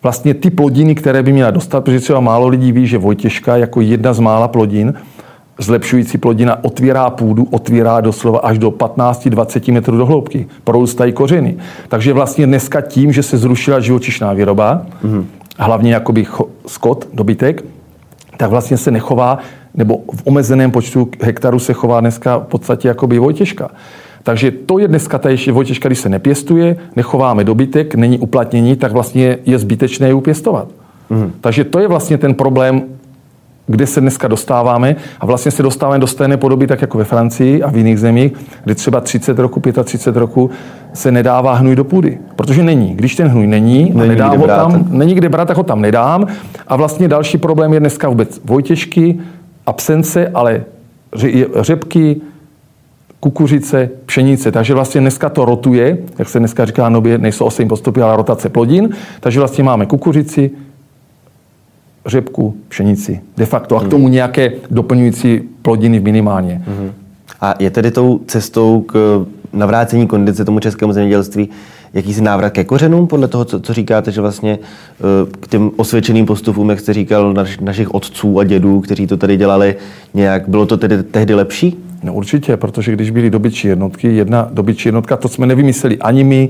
vlastně 0.04 0.34
ty 0.34 0.50
plodiny, 0.50 0.96
které 0.96 1.24
by 1.24 1.34
měla 1.34 1.52
dostat, 1.52 1.84
protože 1.84 2.00
třeba 2.00 2.20
málo 2.20 2.48
lidí 2.48 2.72
ví, 2.72 2.88
že 2.88 2.98
vojtěžka 2.98 3.58
jako 3.58 3.82
jedna 3.82 4.14
z 4.14 4.20
mála 4.20 4.48
plodin 4.48 4.94
zlepšující 5.60 6.18
plodina 6.18 6.64
otvírá 6.64 7.10
půdu, 7.10 7.48
otvírá 7.52 8.02
doslova 8.02 8.40
až 8.40 8.58
do 8.58 8.72
15-20 8.72 9.74
metrů 9.74 9.98
do 9.98 10.06
hloubky. 10.06 10.48
Prorůstají 10.64 11.14
kořeny. 11.14 11.58
Takže 11.88 12.14
vlastně 12.14 12.48
dneska 12.48 12.82
tím, 12.82 13.12
že 13.12 13.24
se 13.24 13.38
zrušila 13.38 13.80
živočišná 13.80 14.34
výroba, 14.34 14.86
mm-hmm. 15.04 15.26
hlavně 15.58 15.94
jakoby 15.94 16.26
skot, 16.68 17.08
dobytek, 17.14 17.66
tak 18.38 18.50
vlastně 18.50 18.78
se 18.78 18.92
nechová, 18.92 19.38
nebo 19.74 19.98
v 20.16 20.22
omezeném 20.26 20.72
počtu 20.72 21.10
hektarů 21.22 21.60
se 21.60 21.74
chová 21.74 22.00
dneska 22.00 22.38
v 22.38 22.48
podstatě 22.48 22.88
jakoby 22.88 23.20
vojtěžka. 23.20 23.70
Takže 24.24 24.52
to 24.52 24.80
je 24.80 24.88
dneska 24.88 25.18
ta 25.18 25.30
ještě 25.30 25.52
vojtěžka, 25.52 25.90
když 25.90 26.00
se 26.00 26.10
nepěstuje, 26.10 26.78
nechováme 26.96 27.44
dobytek, 27.44 27.96
není 27.96 28.20
uplatnění, 28.20 28.76
tak 28.76 28.92
vlastně 28.92 29.38
je 29.46 29.60
zbytečné 29.60 30.08
ji 30.08 30.14
upěstovat. 30.14 30.68
Mm. 31.10 31.32
Takže 31.42 31.64
to 31.64 31.80
je 31.80 31.88
vlastně 31.88 32.18
ten 32.18 32.34
problém 32.34 32.84
kde 33.68 33.88
se 33.88 34.02
dneska 34.02 34.28
dostáváme 34.28 34.96
a 35.20 35.26
vlastně 35.26 35.52
se 35.52 35.64
dostáváme 35.64 36.00
do 36.00 36.08
stejné 36.08 36.38
podoby, 36.38 36.68
tak 36.68 36.82
jako 36.82 36.98
ve 36.98 37.04
Francii 37.04 37.64
a 37.64 37.70
v 37.70 37.78
jiných 37.78 38.00
zemích, 38.00 38.32
kde 38.64 38.76
třeba 38.76 39.02
30 39.02 39.40
roku, 39.40 39.62
35 39.84 40.20
roku 40.20 40.50
se 40.94 41.12
nedává 41.12 41.54
hnůj 41.54 41.76
do 41.76 41.84
půdy. 41.84 42.18
Protože 42.36 42.64
není. 42.64 42.96
Když 42.96 43.16
ten 43.16 43.28
hnůj 43.28 43.48
není, 43.48 43.92
není 43.96 44.10
nedám 44.10 44.38
ho 44.38 44.48
tam, 44.48 44.86
není 44.90 45.14
kde 45.14 45.30
brát, 45.30 45.48
tak 45.48 45.58
ho 45.58 45.64
tam 45.64 45.82
nedám. 45.82 46.28
A 46.68 46.76
vlastně 46.76 47.08
další 47.08 47.38
problém 47.38 47.74
je 47.74 47.80
dneska 47.80 48.10
vůbec 48.10 48.42
vojtěžky, 48.46 49.20
absence, 49.66 50.28
ale 50.28 50.64
řepky, 51.62 52.22
kukuřice, 53.20 53.90
pšenice. 54.06 54.52
Takže 54.52 54.74
vlastně 54.74 55.02
dneska 55.02 55.30
to 55.30 55.46
rotuje, 55.46 55.98
jak 56.20 56.30
se 56.30 56.40
dneska 56.40 56.66
říká 56.66 56.90
nově, 56.90 57.18
nejsou 57.18 57.46
osm 57.46 57.68
postupy, 57.68 58.02
ale 58.02 58.18
rotace 58.18 58.50
plodin. 58.50 58.90
Takže 59.20 59.40
vlastně 59.40 59.64
máme 59.64 59.86
kukuřici, 59.86 60.52
řepku, 62.06 62.56
pšenici. 62.68 63.22
De 63.38 63.46
facto. 63.46 63.78
A 63.78 63.84
k 63.84 63.88
tomu 63.88 64.08
nějaké 64.08 64.52
doplňující 64.72 65.42
plodiny 65.62 66.00
minimálně. 66.00 66.62
Mhm. 66.68 66.92
A 67.42 67.54
je 67.60 67.72
tedy 67.72 67.92
tou 67.92 68.20
cestou 68.28 68.82
k 68.82 69.26
navrácení 69.54 70.08
kondice 70.08 70.46
tomu 70.46 70.60
českému 70.60 70.94
zemědělství 70.94 71.50
jakýsi 71.96 72.22
návrat 72.22 72.50
ke 72.50 72.64
kořenům, 72.64 73.08
podle 73.08 73.28
toho, 73.28 73.46
co, 73.46 73.60
co 73.60 73.74
říkáte, 73.74 74.12
že 74.12 74.22
vlastně 74.22 74.60
eh, 74.60 75.38
k 75.40 75.48
těm 75.48 75.72
osvědčeným 75.76 76.26
postupům, 76.26 76.70
jak 76.70 76.80
jste 76.80 76.94
říkal, 76.94 77.34
naš, 77.34 77.60
našich 77.60 77.94
otců 77.94 78.40
a 78.40 78.44
dědů, 78.44 78.82
kteří 78.82 79.08
to 79.08 79.18
tady 79.18 79.38
dělali 79.38 79.76
nějak, 80.14 80.50
bylo 80.50 80.66
to 80.66 80.78
tedy 80.78 81.04
tehdy 81.04 81.36
lepší? 81.36 81.78
No 82.04 82.14
určitě, 82.14 82.58
protože 82.58 82.92
když 82.92 83.10
byly 83.10 83.30
dobytčí 83.30 83.68
jednotky, 83.68 84.16
jedna 84.16 84.50
dobytčí 84.52 84.88
jednotka, 84.88 85.18
to 85.18 85.28
jsme 85.28 85.48
nevymysleli 85.48 85.98
ani 85.98 86.24
my, 86.24 86.50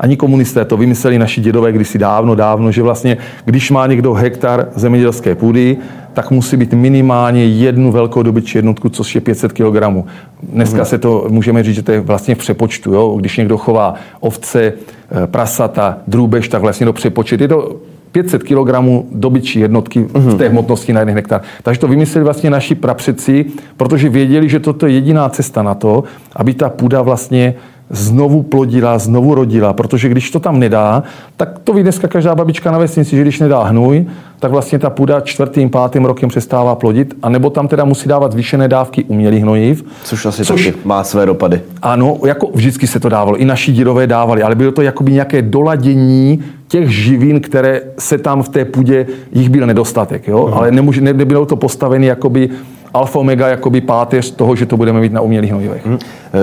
ani 0.00 0.16
komunisté 0.16 0.64
to 0.64 0.76
vymysleli 0.76 1.18
naši 1.18 1.40
dědové 1.40 1.72
kdysi 1.72 1.98
dávno, 1.98 2.34
dávno, 2.34 2.72
že 2.72 2.82
vlastně, 2.82 3.16
když 3.44 3.70
má 3.70 3.86
někdo 3.86 4.12
hektar 4.12 4.68
zemědělské 4.74 5.34
půdy, 5.34 5.76
tak 6.12 6.30
musí 6.30 6.56
být 6.56 6.72
minimálně 6.72 7.44
jednu 7.44 7.92
velkou 7.92 8.22
dobytčí 8.22 8.58
jednotku, 8.58 8.88
což 8.88 9.14
je 9.14 9.20
500 9.20 9.52
kg. 9.52 10.06
Dneska 10.42 10.76
hmm. 10.76 10.84
se 10.84 10.98
to 10.98 11.26
můžeme 11.28 11.62
říct, 11.62 11.74
že 11.74 11.82
to 11.82 11.92
je 11.92 12.00
vlastně 12.00 12.34
v 12.34 12.38
přepočtu. 12.38 12.94
Jo? 12.94 13.16
Když 13.20 13.36
někdo 13.36 13.58
chová 13.58 13.94
ovce, 14.20 14.62
eh, 14.62 15.26
prasata, 15.26 15.98
drůbež, 16.06 16.48
tak 16.48 16.62
vlastně 16.62 16.86
do 16.86 16.92
přepočet. 16.92 17.40
Je 17.40 17.48
to 17.48 17.76
500 18.12 18.42
kg 18.42 18.70
dobyčí 19.12 19.60
jednotky 19.60 20.00
v 20.14 20.38
té 20.38 20.44
mhm. 20.44 20.52
hmotnosti 20.52 20.92
na 20.92 21.00
jeden 21.00 21.14
hektar. 21.14 21.40
Takže 21.62 21.80
to 21.80 21.88
vymysleli 21.88 22.24
vlastně 22.24 22.50
naši 22.50 22.74
prapředci, 22.74 23.44
protože 23.76 24.08
věděli, 24.08 24.48
že 24.48 24.60
toto 24.60 24.86
je 24.86 24.92
jediná 24.92 25.28
cesta 25.28 25.62
na 25.62 25.74
to, 25.74 26.04
aby 26.36 26.54
ta 26.54 26.68
půda 26.68 27.02
vlastně 27.02 27.54
znovu 27.92 28.42
plodila, 28.42 28.98
znovu 28.98 29.34
rodila, 29.34 29.72
protože 29.72 30.08
když 30.08 30.30
to 30.30 30.40
tam 30.40 30.58
nedá, 30.58 31.02
tak 31.36 31.58
to 31.58 31.72
ví 31.72 31.82
dneska 31.82 32.08
každá 32.08 32.34
babička 32.34 32.70
na 32.70 32.78
vesnici, 32.78 33.16
že 33.16 33.22
když 33.22 33.40
nedá 33.40 33.62
hnůj, 33.62 34.06
tak 34.38 34.50
vlastně 34.50 34.78
ta 34.78 34.90
půda 34.90 35.20
čtvrtým, 35.20 35.70
pátým 35.70 36.04
rokem 36.04 36.28
přestává 36.28 36.74
plodit, 36.74 37.14
anebo 37.22 37.50
tam 37.50 37.68
teda 37.68 37.84
musí 37.84 38.08
dávat 38.08 38.32
zvýšené 38.32 38.68
dávky 38.68 39.04
umělých 39.04 39.42
hnojiv. 39.42 39.84
Což 40.04 40.26
asi 40.26 40.44
což, 40.44 40.66
taky 40.66 40.78
má 40.84 41.04
své 41.04 41.26
dopady. 41.26 41.60
Ano, 41.82 42.18
jako 42.26 42.50
vždycky 42.54 42.86
se 42.86 43.00
to 43.00 43.08
dávalo, 43.08 43.36
i 43.36 43.44
naši 43.44 43.72
dědové 43.72 44.06
dávali, 44.06 44.42
ale 44.42 44.54
bylo 44.54 44.72
to 44.72 44.82
jakoby 44.82 45.12
nějaké 45.12 45.42
doladění 45.42 46.42
těch 46.68 46.90
živin, 46.90 47.40
které 47.40 47.80
se 47.98 48.18
tam 48.18 48.42
v 48.42 48.48
té 48.48 48.64
půdě, 48.64 49.06
jich 49.32 49.48
byl 49.48 49.66
nedostatek, 49.66 50.28
jo? 50.28 50.38
Uh-huh. 50.38 50.56
ale 50.56 50.70
nemůže, 50.70 51.00
ne, 51.00 51.12
nebylo 51.12 51.46
to 51.46 51.56
postavené 51.56 52.06
jakoby 52.06 52.50
alfa 52.94 53.18
omega 53.18 53.48
jakoby 53.48 53.80
páteř 53.80 54.30
toho, 54.30 54.56
že 54.56 54.66
to 54.66 54.76
budeme 54.76 55.00
mít 55.00 55.12
na 55.12 55.20
umělých 55.20 55.50
hnojivech. 55.50 55.86
Hmm. 55.86 55.98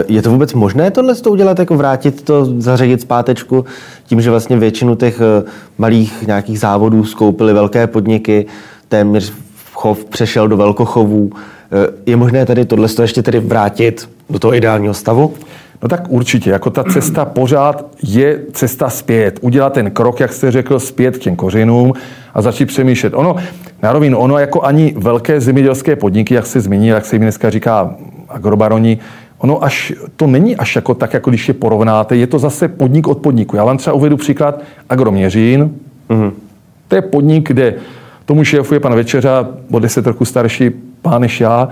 Je 0.07 0.21
to 0.21 0.31
vůbec 0.31 0.53
možné 0.53 0.91
tohle 0.91 1.15
to 1.15 1.31
udělat, 1.31 1.59
jako 1.59 1.75
vrátit 1.75 2.21
to, 2.21 2.45
zařadit 2.61 3.01
zpátečku, 3.01 3.65
tím, 4.05 4.21
že 4.21 4.29
vlastně 4.29 4.57
většinu 4.57 4.95
těch 4.95 5.21
eh, 5.21 5.49
malých 5.77 6.27
nějakých 6.27 6.59
závodů 6.59 7.05
skoupily 7.05 7.53
velké 7.53 7.87
podniky, 7.87 8.45
téměř 8.87 9.33
chov 9.73 10.05
přešel 10.05 10.47
do 10.47 10.57
velkochovů. 10.57 11.31
Eh, 11.33 11.93
je 12.05 12.15
možné 12.15 12.45
tady 12.45 12.65
tohle 12.65 12.87
ještě 13.01 13.23
tedy 13.23 13.39
vrátit 13.39 14.09
do 14.29 14.39
toho 14.39 14.55
ideálního 14.55 14.93
stavu? 14.93 15.33
No 15.83 15.89
tak 15.89 16.01
určitě, 16.09 16.49
jako 16.49 16.69
ta 16.69 16.83
cesta 16.83 17.25
pořád 17.25 17.85
je 18.03 18.39
cesta 18.53 18.89
zpět. 18.89 19.39
Udělat 19.41 19.73
ten 19.73 19.91
krok, 19.91 20.19
jak 20.19 20.33
jste 20.33 20.51
řekl, 20.51 20.79
zpět 20.79 21.17
k 21.17 21.19
těm 21.19 21.35
kořenům 21.35 21.93
a 22.33 22.41
začít 22.41 22.65
přemýšlet. 22.65 23.13
Ono, 23.15 23.35
na 23.83 23.91
rovinu, 23.93 24.17
ono 24.17 24.37
jako 24.37 24.61
ani 24.61 24.93
velké 24.97 25.41
zemědělské 25.41 25.95
podniky, 25.95 26.33
jak 26.33 26.45
se 26.45 26.59
zmínil, 26.59 26.95
jak 26.95 27.05
se 27.05 27.15
jim 27.15 27.21
dneska 27.21 27.49
říká 27.49 27.95
agrobaroni, 28.29 28.99
ono 29.37 29.63
až, 29.63 29.93
to 30.15 30.27
není 30.27 30.55
až 30.55 30.75
jako 30.75 30.93
tak, 30.93 31.13
jako 31.13 31.29
když 31.29 31.47
je 31.47 31.53
porovnáte, 31.53 32.15
je 32.15 32.27
to 32.27 32.39
zase 32.39 32.67
podnik 32.67 33.07
od 33.07 33.17
podniku. 33.17 33.55
Já 33.55 33.63
vám 33.63 33.77
třeba 33.77 33.93
uvedu 33.93 34.17
příklad 34.17 34.61
Agroměřín. 34.89 35.71
Mm-hmm. 36.09 36.31
To 36.87 36.95
je 36.95 37.01
podnik, 37.01 37.47
kde 37.47 37.75
tomu 38.25 38.43
šéfuje 38.43 38.79
pan 38.79 38.95
Večeřa, 38.95 39.47
o 39.71 39.79
deset 39.79 40.07
roku 40.07 40.25
starší 40.25 40.69
pán 41.01 41.21
než 41.21 41.41
já, 41.41 41.69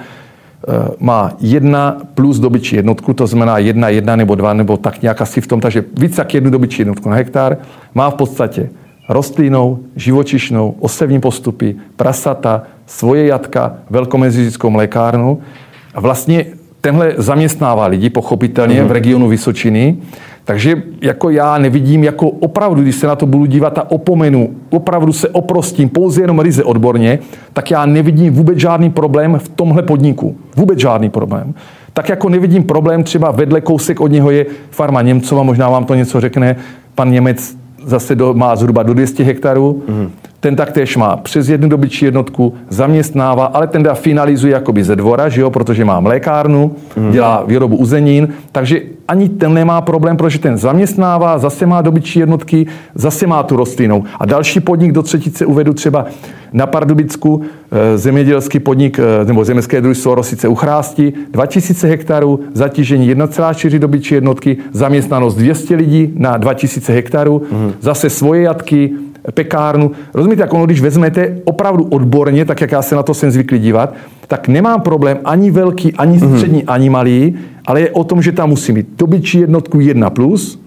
má 1.00 1.32
jedna 1.40 1.98
plus 2.14 2.40
dobyčí 2.40 2.76
jednotku, 2.76 3.14
to 3.14 3.28
znamená 3.28 3.58
jedna, 3.58 3.90
jedna 3.90 4.16
nebo 4.16 4.36
dva, 4.36 4.54
nebo 4.54 4.78
tak 4.78 5.02
nějak 5.02 5.22
asi 5.22 5.42
v 5.42 5.48
tom, 5.48 5.62
takže 5.62 5.86
víc 5.98 6.18
jak 6.18 6.34
jednu 6.34 6.50
dobyčí 6.50 6.82
jednotku 6.82 7.10
na 7.10 7.16
hektar, 7.16 7.58
má 7.94 8.10
v 8.10 8.16
podstatě 8.16 8.70
rostlinou, 9.10 9.80
živočišnou, 9.96 10.76
osevní 10.80 11.20
postupy, 11.22 11.76
prasata, 11.96 12.64
svoje 12.86 13.26
jatka, 13.26 13.76
velkomezickou 13.90 14.70
mlékárnu. 14.70 15.40
A 15.96 16.02
vlastně 16.02 16.46
tenhle 16.82 17.14
zaměstnává 17.18 17.88
lidi, 17.88 18.10
pochopitelně, 18.10 18.82
mm-hmm. 18.82 18.88
v 18.88 18.92
regionu 18.92 19.28
Vysočiny. 19.28 19.98
Takže 20.48 20.84
jako 21.02 21.30
já 21.30 21.58
nevidím, 21.58 22.04
jako 22.04 22.30
opravdu, 22.30 22.82
když 22.82 22.96
se 22.96 23.08
na 23.08 23.16
to 23.16 23.26
budu 23.26 23.46
dívat 23.46 23.78
a 23.78 23.92
opomenu, 23.92 24.50
opravdu 24.70 25.14
se 25.14 25.30
oprostím 25.30 25.90
pouze 25.90 26.22
jenom 26.22 26.40
ryze 26.40 26.64
odborně, 26.64 27.20
tak 27.54 27.72
já 27.72 27.86
nevidím 27.86 28.34
vůbec 28.34 28.58
žádný 28.58 28.90
problém 28.90 29.40
v 29.40 29.50
tomhle 29.50 29.84
podniku. 29.84 30.36
Vůbec 30.56 30.80
žádný 30.80 31.10
problém. 31.10 31.54
Tak 31.94 32.10
jako 32.10 32.30
nevidím 32.30 32.64
problém, 32.64 33.04
třeba 33.04 33.32
vedle 33.32 33.62
kousek 33.62 34.02
od 34.02 34.12
něho 34.12 34.32
je 34.32 34.46
farma 34.70 35.02
Němcova, 35.02 35.44
možná 35.44 35.70
vám 35.70 35.86
to 35.86 35.96
něco 35.96 36.22
řekne, 36.22 36.56
pan 36.96 37.12
Němec 37.12 37.58
zase 37.86 38.16
do, 38.16 38.34
má 38.34 38.56
zhruba 38.56 38.84
do 38.84 38.94
200 38.94 39.24
hektarů. 39.24 39.84
Mm. 39.88 40.12
Ten 40.40 40.56
taktéž 40.56 40.98
má 40.98 41.18
přes 41.18 41.50
jednu 41.50 41.70
dobyčí 41.70 42.06
jednotku, 42.06 42.54
zaměstnává, 42.70 43.46
ale 43.46 43.68
ten 43.68 43.84
dá 43.84 43.94
finalizuje 43.94 44.54
jakoby 44.54 44.84
ze 44.84 44.96
dvora, 44.96 45.30
že 45.30 45.42
jo, 45.42 45.50
protože 45.50 45.86
má 45.86 46.00
mlékárnu, 46.00 46.76
mm. 46.96 47.12
dělá 47.12 47.44
výrobu 47.48 47.78
uzenin, 47.78 48.28
takže 48.52 48.97
ani 49.08 49.30
ten 49.30 49.54
nemá 49.54 49.82
problém, 49.82 50.18
protože 50.18 50.40
ten 50.40 50.58
zaměstnává, 50.58 51.38
zase 51.38 51.66
má 51.66 51.82
dobytčí 51.82 52.20
jednotky, 52.20 52.68
zase 52.96 53.28
má 53.28 53.44
tu 53.44 53.56
rostlinou. 53.56 54.04
A 54.20 54.26
další 54.26 54.60
podnik 54.60 54.92
do 54.92 55.04
třetice 55.04 55.46
uvedu 55.46 55.74
třeba 55.74 56.06
na 56.54 56.68
Pardubicku, 56.68 57.42
eh, 57.72 57.98
zemědělský 57.98 58.60
podnik 58.60 59.00
eh, 59.00 59.26
nebo 59.26 59.46
zemědělské 59.46 59.82
družstvo 59.82 60.16
Rosice 60.16 60.48
u 60.48 60.56
Chrásti, 60.56 61.14
2000 61.32 61.88
hektarů, 61.88 62.40
zatížení 62.54 63.08
1,4 63.08 63.80
dobytčí 63.80 64.16
jednotky, 64.16 64.58
zaměstnanost 64.72 65.36
200 65.36 65.76
lidí 65.76 66.14
na 66.16 66.38
2000 66.38 66.94
hektarů, 66.94 67.42
mm. 67.52 67.74
zase 67.82 68.10
svoje 68.10 68.42
jatky, 68.42 68.92
pekárnu. 69.32 69.92
Rozumíte, 70.14 70.42
jak 70.42 70.54
ono, 70.54 70.66
když 70.66 70.82
vezmete 70.82 71.38
opravdu 71.44 71.84
odborně, 71.84 72.46
tak 72.46 72.62
jak 72.62 72.72
já 72.72 72.82
se 72.82 72.96
na 72.96 73.04
to 73.04 73.14
jsem 73.14 73.32
zvyklý 73.32 73.60
dívat, 73.60 73.94
tak 74.28 74.48
nemám 74.48 74.82
problém 74.82 75.18
ani 75.26 75.52
velký, 75.52 75.94
ani 75.94 76.18
mhm. 76.18 76.36
střední, 76.36 76.60
mm. 76.60 76.66
ani 76.68 76.90
malý, 76.90 77.36
ale 77.66 77.82
je 77.82 77.92
o 77.92 78.04
tom, 78.04 78.22
že 78.22 78.32
tam 78.32 78.50
musí 78.50 78.72
mít 78.72 78.88
dobyčí 78.98 79.40
jednotku 79.40 79.78
1+, 79.78 80.10
plus, 80.10 80.62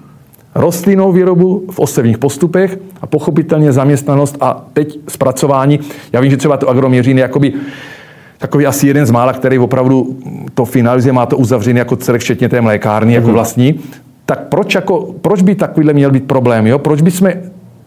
rostlinnou 0.55 1.13
výrobu 1.13 1.65
v 1.71 1.79
osevních 1.79 2.19
postupech 2.19 2.79
a 3.01 3.07
pochopitelně 3.07 3.73
zaměstnanost 3.73 4.37
a 4.41 4.67
teď 4.73 4.99
zpracování. 5.09 5.81
Já 6.13 6.21
vím, 6.21 6.31
že 6.31 6.37
třeba 6.37 6.57
to 6.57 6.69
agroměřín 6.69 7.19
je 7.19 7.23
jakoby 7.23 7.53
takový 8.39 8.67
asi 8.67 8.87
jeden 8.87 9.07
z 9.07 9.11
mála, 9.11 9.33
který 9.33 9.59
opravdu 9.59 10.17
to 10.55 10.65
finalizuje, 10.65 11.13
má 11.13 11.27
to 11.27 11.37
uzavřený 11.37 11.79
jako 11.79 11.97
celek, 11.97 12.21
včetně 12.21 12.49
té 12.49 12.61
mlékárny, 12.61 13.13
mm-hmm. 13.13 13.15
jako 13.15 13.27
mhm. 13.27 13.35
vlastní. 13.35 13.81
Tak 14.27 14.49
proč, 14.49 14.75
jako, 14.75 15.15
proč 15.21 15.43
by 15.43 15.55
takovýhle 15.55 15.93
měl 15.93 16.11
být 16.11 16.25
problém? 16.25 16.67
Jo? 16.67 16.79
Proč 16.79 17.03
by 17.03 17.11
jsme 17.11 17.43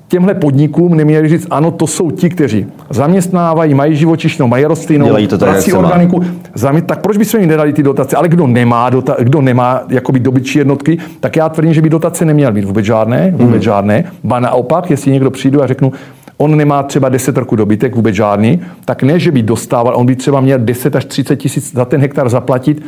těmhle 0.07 0.33
podnikům 0.33 0.97
neměli 0.97 1.29
říct, 1.29 1.47
ano, 1.49 1.71
to 1.71 1.87
jsou 1.87 2.11
ti, 2.11 2.29
kteří 2.29 2.65
zaměstnávají, 2.89 3.73
mají 3.73 3.95
živočišnou, 3.95 4.47
mají 4.47 4.65
Dělají 5.05 5.27
to 5.27 5.37
tak, 5.37 5.49
organiku. 5.73 6.21
Zami, 6.55 6.81
tak 6.81 7.01
proč 7.01 7.17
bychom 7.17 7.39
jim 7.39 7.49
nedali 7.49 7.73
ty 7.73 7.83
dotace? 7.83 8.15
Ale 8.15 8.27
kdo 8.27 8.47
nemá, 8.47 8.89
dota, 8.89 9.15
kdo 9.19 9.41
nemá 9.41 9.81
jakoby 9.89 10.19
dobytčí 10.19 10.57
jednotky, 10.57 10.97
tak 11.19 11.35
já 11.35 11.49
tvrdím, 11.49 11.73
že 11.73 11.81
by 11.81 11.89
dotace 11.89 12.25
neměly 12.25 12.53
být 12.53 12.65
vůbec 12.65 12.85
žádné, 12.85 13.31
vůbec 13.31 13.53
hmm. 13.53 13.61
žádné. 13.61 14.03
Ba 14.23 14.39
naopak, 14.39 14.91
jestli 14.91 15.11
někdo 15.11 15.31
přijdu 15.31 15.63
a 15.63 15.67
řeknu, 15.67 15.91
on 16.37 16.57
nemá 16.57 16.83
třeba 16.83 17.09
10 17.09 17.37
roku 17.37 17.55
dobytek, 17.55 17.95
vůbec 17.95 18.15
žádný, 18.15 18.61
tak 18.85 19.03
ne, 19.03 19.19
že 19.19 19.31
by 19.31 19.41
dostával, 19.43 19.93
on 19.97 20.05
by 20.05 20.15
třeba 20.15 20.41
měl 20.41 20.59
10 20.59 20.95
až 20.95 21.05
30 21.05 21.35
tisíc 21.35 21.73
za 21.73 21.85
ten 21.85 22.01
hektar 22.01 22.29
zaplatit 22.29 22.83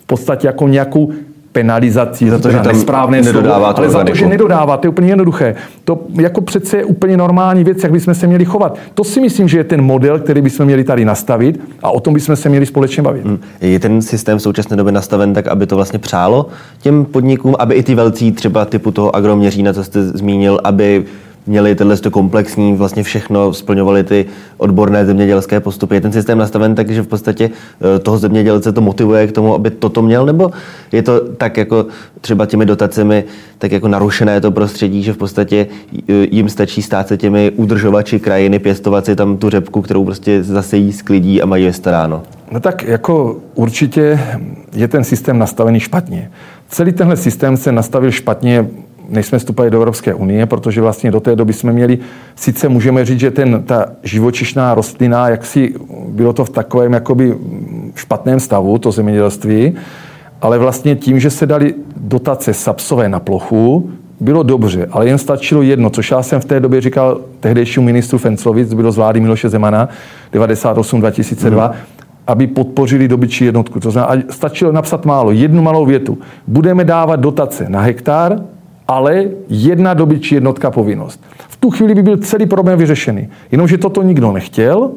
v 0.00 0.06
podstatě 0.06 0.46
jako 0.46 0.68
nějakou 0.68 1.12
penalizací, 1.52 2.30
za 2.30 2.38
to, 2.38 2.50
že 2.50 2.60
nesprávné 2.66 3.22
nedodává 3.22 3.74
slovo, 3.74 3.78
ale 3.78 3.90
za 3.90 4.04
to, 4.04 4.14
že 4.14 4.26
nedodává, 4.26 4.76
to 4.76 4.86
je 4.86 4.88
úplně 4.88 5.08
jednoduché. 5.08 5.54
To 5.84 6.00
jako 6.20 6.40
přece 6.40 6.76
je 6.76 6.84
úplně 6.84 7.16
normální 7.16 7.64
věc, 7.64 7.82
jak 7.82 7.92
bychom 7.92 8.14
se 8.14 8.26
měli 8.26 8.44
chovat. 8.44 8.78
To 8.94 9.04
si 9.04 9.20
myslím, 9.20 9.48
že 9.48 9.58
je 9.58 9.64
ten 9.64 9.82
model, 9.82 10.18
který 10.18 10.42
bychom 10.42 10.66
měli 10.66 10.84
tady 10.84 11.04
nastavit 11.04 11.60
a 11.82 11.90
o 11.90 12.00
tom 12.00 12.14
bychom 12.14 12.36
se 12.36 12.48
měli 12.48 12.66
společně 12.66 13.02
bavit. 13.02 13.24
Hmm. 13.24 13.38
Je 13.60 13.78
ten 13.78 14.02
systém 14.02 14.38
v 14.38 14.42
současné 14.42 14.76
době 14.76 14.92
nastaven 14.92 15.34
tak, 15.34 15.46
aby 15.48 15.66
to 15.66 15.76
vlastně 15.76 15.98
přálo 15.98 16.46
těm 16.80 17.04
podnikům, 17.04 17.54
aby 17.58 17.74
i 17.74 17.82
ty 17.82 17.94
velcí 17.94 18.32
třeba 18.32 18.64
typu 18.64 18.90
toho 18.90 19.16
agroměřína, 19.16 19.72
co 19.72 19.84
jste 19.84 20.02
zmínil, 20.02 20.60
aby 20.64 21.04
měli 21.46 21.74
tenhle 21.74 21.96
komplexní, 22.10 22.76
vlastně 22.76 23.02
všechno, 23.02 23.52
splňovali 23.52 24.04
ty 24.04 24.26
odborné 24.56 25.06
zemědělské 25.06 25.60
postupy. 25.60 25.94
Je 25.94 26.00
ten 26.00 26.12
systém 26.12 26.38
nastaven 26.38 26.74
tak, 26.74 26.90
že 26.90 27.02
v 27.02 27.06
podstatě 27.06 27.50
eh, 27.96 27.98
toho 27.98 28.18
zemědělce 28.18 28.72
to 28.72 28.80
motivuje 28.80 29.26
k 29.26 29.32
tomu, 29.32 29.54
aby 29.54 29.70
toto 29.70 30.02
měl, 30.02 30.26
nebo 30.26 30.50
je 30.92 31.02
to 31.02 31.20
tak 31.20 31.56
jako 31.56 31.86
třeba 32.20 32.46
těmi 32.46 32.66
dotacemi 32.66 33.24
tak 33.58 33.72
jako 33.72 33.88
narušené 33.88 34.40
to 34.40 34.50
prostředí, 34.50 35.02
že 35.02 35.12
v 35.12 35.16
podstatě 35.16 35.66
eh, 36.08 36.12
jim 36.30 36.48
stačí 36.48 36.82
stát 36.82 37.08
se 37.08 37.16
těmi 37.16 37.50
udržovači 37.56 38.20
krajiny, 38.20 38.58
pěstovat 38.58 39.04
si 39.06 39.16
tam 39.16 39.36
tu 39.36 39.50
řepku, 39.50 39.82
kterou 39.82 40.04
prostě 40.04 40.42
zase 40.42 40.76
jí 40.76 40.92
sklidí 40.92 41.42
a 41.42 41.46
mají 41.46 41.64
je 41.64 41.72
staráno? 41.72 42.22
No 42.50 42.60
tak 42.60 42.84
jako 42.84 43.36
určitě 43.54 44.20
je 44.72 44.88
ten 44.88 45.04
systém 45.04 45.38
nastavený 45.38 45.80
špatně. 45.80 46.30
Celý 46.68 46.92
tenhle 46.92 47.16
systém 47.16 47.56
se 47.56 47.72
nastavil 47.72 48.10
špatně 48.10 48.66
než 49.12 49.26
jsme 49.26 49.38
vstupali 49.38 49.70
do 49.70 49.78
Evropské 49.78 50.14
unie, 50.14 50.46
protože 50.46 50.80
vlastně 50.80 51.10
do 51.10 51.20
té 51.20 51.36
doby 51.36 51.52
jsme 51.52 51.72
měli, 51.72 51.98
sice 52.34 52.68
můžeme 52.68 53.04
říct, 53.04 53.20
že 53.20 53.30
ten, 53.30 53.62
ta 53.62 53.86
živočišná 54.02 54.74
rostlina, 54.74 55.28
jak 55.28 55.46
si 55.46 55.74
bylo 56.08 56.32
to 56.32 56.44
v 56.44 56.50
takovém 56.50 56.92
jakoby 56.92 57.34
špatném 57.94 58.40
stavu, 58.40 58.78
to 58.78 58.92
zemědělství, 58.92 59.74
ale 60.40 60.58
vlastně 60.58 60.96
tím, 60.96 61.20
že 61.20 61.30
se 61.30 61.46
dali 61.46 61.74
dotace 61.96 62.54
sapsové 62.54 63.08
na 63.08 63.20
plochu, 63.20 63.90
bylo 64.20 64.42
dobře, 64.42 64.88
ale 64.90 65.06
jen 65.06 65.18
stačilo 65.18 65.62
jedno, 65.62 65.90
což 65.90 66.10
já 66.10 66.22
jsem 66.22 66.40
v 66.40 66.44
té 66.44 66.60
době 66.60 66.80
říkal 66.80 67.20
tehdejšímu 67.40 67.86
ministru 67.86 68.18
Fenclovic, 68.18 68.74
bylo 68.74 68.92
z 68.92 68.96
vlády 68.96 69.20
Miloše 69.20 69.48
Zemana 69.48 69.88
98-2002, 70.32 71.68
hmm 71.70 71.74
aby 72.26 72.46
podpořili 72.46 73.08
dobyčí 73.08 73.44
jednotku. 73.44 73.80
To 73.80 73.90
znamená, 73.90 74.22
stačilo 74.30 74.72
napsat 74.72 75.04
málo, 75.04 75.30
jednu 75.30 75.62
malou 75.62 75.86
větu. 75.86 76.18
Budeme 76.46 76.84
dávat 76.84 77.20
dotace 77.20 77.66
na 77.68 77.80
hektar, 77.80 78.40
ale 78.88 79.24
jedna 79.48 79.94
dobytčí 79.94 80.34
jednotka 80.34 80.70
povinnost. 80.70 81.24
V 81.48 81.56
tu 81.56 81.70
chvíli 81.70 81.94
by 81.94 82.02
byl 82.02 82.16
celý 82.16 82.46
problém 82.46 82.78
vyřešený. 82.78 83.28
Jenomže 83.50 83.78
toto 83.78 84.02
nikdo 84.02 84.32
nechtěl, 84.32 84.90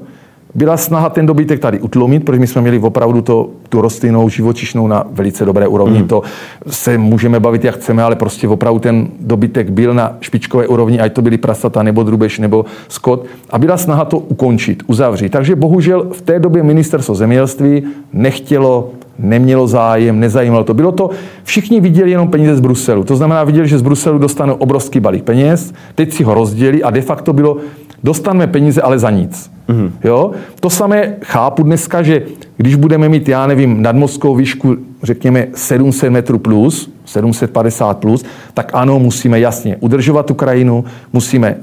byla 0.56 0.78
snaha 0.78 1.10
ten 1.10 1.26
dobytek 1.26 1.60
tady 1.60 1.80
utlumit, 1.80 2.26
protože 2.26 2.40
my 2.40 2.48
jsme 2.48 2.62
měli 2.62 2.80
opravdu 2.80 3.22
to, 3.22 3.50
tu 3.70 3.82
rostlinnou, 3.82 4.30
živočišnou 4.30 4.88
na 4.88 5.04
velice 5.12 5.46
dobré 5.46 5.68
úrovni. 5.68 6.00
Mm. 6.00 6.08
To 6.08 6.22
se 6.68 6.98
můžeme 6.98 7.40
bavit, 7.40 7.64
jak 7.64 7.76
chceme, 7.76 8.04
ale 8.04 8.16
prostě 8.16 8.48
opravdu 8.48 8.80
ten 8.80 9.08
dobytek 9.20 9.70
byl 9.70 9.94
na 9.94 10.18
špičkové 10.22 10.68
úrovni, 10.68 11.00
ať 11.00 11.14
to 11.14 11.22
byly 11.22 11.38
prasata, 11.38 11.84
nebo 11.84 12.04
drubež, 12.04 12.40
nebo 12.40 12.66
skot. 12.88 13.26
A 13.50 13.60
byla 13.60 13.78
snaha 13.78 14.06
to 14.06 14.18
ukončit, 14.18 14.84
uzavřít. 14.88 15.30
Takže 15.30 15.56
bohužel 15.56 16.08
v 16.12 16.22
té 16.22 16.40
době 16.40 16.64
ministerstvo 16.64 17.16
zemědělství 17.16 17.84
nechtělo 18.14 18.90
nemělo 19.20 19.68
zájem, 19.68 20.20
nezajímalo 20.20 20.64
to. 20.64 20.74
Bylo 20.74 20.92
to, 20.92 21.10
všichni 21.44 21.80
viděli 21.80 22.12
jenom 22.12 22.28
peníze 22.28 22.56
z 22.56 22.60
Bruselu. 22.60 23.04
To 23.04 23.16
znamená, 23.16 23.44
viděli, 23.44 23.68
že 23.68 23.78
z 23.78 23.82
Bruselu 23.82 24.18
dostanou 24.18 24.54
obrovský 24.54 25.00
balík 25.00 25.24
peněz, 25.24 25.74
teď 25.96 26.14
si 26.14 26.24
ho 26.24 26.34
rozdělí 26.34 26.84
a 26.84 26.90
de 26.90 27.02
facto 27.02 27.34
bylo, 27.34 27.58
dostaneme 28.04 28.48
peníze, 28.48 28.82
ale 28.82 29.00
za 29.00 29.10
nic. 29.10 29.52
Mm-hmm. 29.70 29.92
Jo? 30.04 30.32
To 30.60 30.70
samé 30.70 31.16
chápu 31.22 31.64
dneska, 31.64 32.04
že 32.04 32.22
když 32.58 32.76
budeme 32.76 33.10
mít, 33.10 33.30
já 33.30 33.48
nevím, 33.48 33.82
nadmořskou 33.82 34.36
výšku, 34.36 34.76
řekněme 35.04 35.48
700 35.56 36.12
metrů 36.12 36.40
plus, 36.40 36.92
750 37.06 37.98
plus, 37.98 38.26
tak 38.54 38.72
ano, 38.74 39.00
musíme 39.00 39.40
jasně 39.40 39.78
udržovat 39.80 40.26
tu 40.26 40.34
krajinu, 40.34 40.86
musíme 41.14 41.58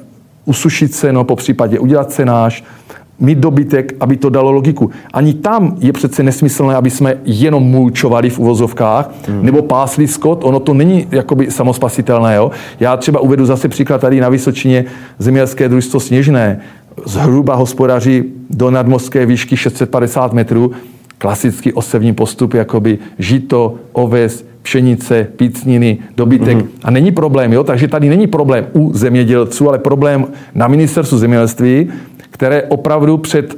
usušit 0.44 0.94
se, 0.94 1.12
no 1.12 1.24
po 1.24 1.36
případě 1.36 1.78
udělat 1.78 2.12
cenáž, 2.12 2.64
mít 3.22 3.38
dobytek, 3.38 3.92
aby 4.00 4.16
to 4.16 4.30
dalo 4.30 4.52
logiku. 4.52 4.90
Ani 5.12 5.34
tam 5.34 5.76
je 5.78 5.92
přece 5.92 6.22
nesmyslné, 6.22 6.74
aby 6.74 6.90
jsme 6.90 7.16
jenom 7.24 7.62
mulčovali 7.62 8.30
v 8.30 8.38
uvozovkách, 8.38 9.10
hmm. 9.28 9.46
nebo 9.46 9.62
pásli 9.62 10.08
skot, 10.08 10.44
ono 10.44 10.60
to 10.60 10.74
není 10.74 11.06
jakoby 11.10 11.50
samospasitelné. 11.50 12.36
Jo? 12.36 12.50
Já 12.80 12.96
třeba 12.96 13.20
uvedu 13.20 13.46
zase 13.46 13.68
příklad 13.68 14.00
tady 14.00 14.20
na 14.20 14.28
Vysočině 14.28 14.84
zemědělské 15.18 15.68
družstvo 15.68 16.00
Sněžné. 16.00 16.60
Zhruba 17.06 17.54
hospodaří 17.54 18.24
do 18.50 18.70
nadmořské 18.70 19.26
výšky 19.26 19.56
650 19.56 20.32
metrů, 20.32 20.72
klasický 21.18 21.72
osevní 21.72 22.14
postup, 22.14 22.54
jakoby 22.54 22.98
žito, 23.18 23.74
oves, 23.92 24.44
pšenice, 24.62 25.26
pícniny, 25.36 25.98
dobytek. 26.16 26.58
Mm-hmm. 26.58 26.68
A 26.84 26.90
není 26.90 27.12
problém, 27.12 27.52
jo? 27.52 27.64
takže 27.64 27.88
tady 27.88 28.08
není 28.08 28.26
problém 28.26 28.66
u 28.72 28.90
zemědělců, 28.94 29.68
ale 29.68 29.78
problém 29.78 30.26
na 30.54 30.68
ministerstvu 30.68 31.18
zemědělství, 31.18 31.88
které 32.32 32.62
opravdu 32.62 33.18
před 33.18 33.54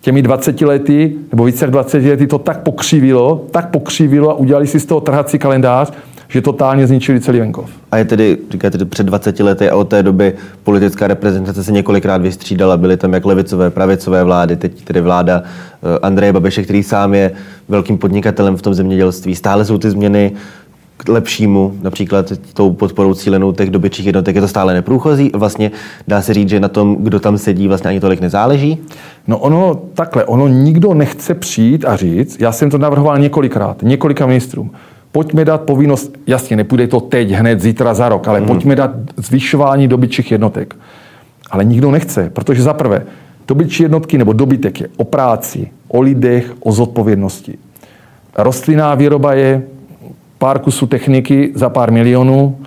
těmi 0.00 0.22
20 0.22 0.60
lety, 0.60 1.12
nebo 1.32 1.44
více 1.44 1.64
jak 1.64 1.70
20 1.70 2.02
lety 2.02 2.26
to 2.26 2.38
tak 2.38 2.60
pokřivilo, 2.60 3.46
tak 3.50 3.70
pokřivilo 3.70 4.30
a 4.30 4.34
udělali 4.34 4.66
si 4.66 4.80
z 4.80 4.86
toho 4.86 5.00
trhací 5.00 5.38
kalendář, 5.38 5.92
že 6.28 6.40
totálně 6.40 6.86
zničili 6.86 7.20
celý 7.20 7.38
venkov. 7.38 7.70
A 7.90 7.96
je 7.96 8.04
tedy, 8.04 8.38
říkáte, 8.50 8.84
před 8.84 9.06
20 9.06 9.40
lety 9.40 9.70
a 9.70 9.76
od 9.76 9.88
té 9.88 10.02
doby 10.02 10.34
politická 10.64 11.06
reprezentace 11.06 11.64
se 11.64 11.72
několikrát 11.72 12.22
vystřídala. 12.22 12.76
Byly 12.76 12.96
tam 12.96 13.12
jak 13.12 13.24
levicové, 13.24 13.70
pravicové 13.70 14.24
vlády, 14.24 14.56
teď 14.56 14.84
tedy 14.84 15.00
vláda 15.00 15.42
eh, 15.44 15.98
Andreje 16.02 16.32
Babiše, 16.32 16.62
který 16.62 16.82
sám 16.82 17.14
je 17.14 17.32
velkým 17.68 17.98
podnikatelem 17.98 18.56
v 18.56 18.62
tom 18.62 18.74
zemědělství. 18.74 19.34
Stále 19.34 19.64
jsou 19.64 19.78
ty 19.78 19.90
změny 19.90 20.32
k 21.04 21.08
lepšímu, 21.08 21.74
například 21.82 22.32
tou 22.52 22.72
podporou 22.72 23.14
cílenou 23.14 23.52
těch 23.52 23.70
dobyčích 23.70 24.06
jednotek, 24.06 24.34
je 24.34 24.40
to 24.40 24.48
stále 24.48 24.74
neprůchozí. 24.74 25.30
Vlastně 25.34 25.70
dá 26.08 26.22
se 26.22 26.34
říct, 26.34 26.48
že 26.48 26.60
na 26.60 26.68
tom, 26.68 26.96
kdo 27.00 27.20
tam 27.20 27.38
sedí, 27.38 27.68
vlastně 27.68 27.90
ani 27.90 28.00
tolik 28.00 28.20
nezáleží? 28.20 28.78
No 29.26 29.38
ono 29.38 29.80
takhle, 29.94 30.24
ono 30.24 30.48
nikdo 30.48 30.94
nechce 30.94 31.34
přijít 31.34 31.84
a 31.84 31.96
říct, 31.96 32.40
já 32.40 32.52
jsem 32.52 32.70
to 32.70 32.78
navrhoval 32.78 33.18
několikrát, 33.18 33.82
několika 33.82 34.26
ministrům, 34.26 34.70
pojďme 35.12 35.44
dát 35.44 35.60
povinnost, 35.60 36.18
jasně, 36.26 36.56
nepůjde 36.56 36.86
to 36.86 37.00
teď, 37.00 37.30
hned, 37.30 37.60
zítra, 37.60 37.94
za 37.94 38.08
rok, 38.08 38.28
ale 38.28 38.40
mm. 38.40 38.46
pojďme 38.46 38.76
dát 38.76 38.90
zvyšování 39.16 39.88
dobyčích 39.88 40.32
jednotek. 40.32 40.76
Ale 41.50 41.64
nikdo 41.64 41.90
nechce, 41.90 42.30
protože 42.30 42.62
za 42.62 42.74
prvé, 42.74 43.02
dobyčí 43.48 43.82
jednotky 43.82 44.18
nebo 44.18 44.32
dobytek 44.32 44.80
je 44.80 44.88
o 44.96 45.04
práci, 45.04 45.70
o 45.88 46.00
lidech, 46.00 46.52
o 46.60 46.72
zodpovědnosti. 46.72 47.58
Rostlinná 48.38 48.94
výroba 48.94 49.34
je 49.34 49.62
pár 50.42 50.58
kusů 50.58 50.86
techniky 50.86 51.52
za 51.54 51.68
pár 51.68 51.92
milionů, 51.92 52.58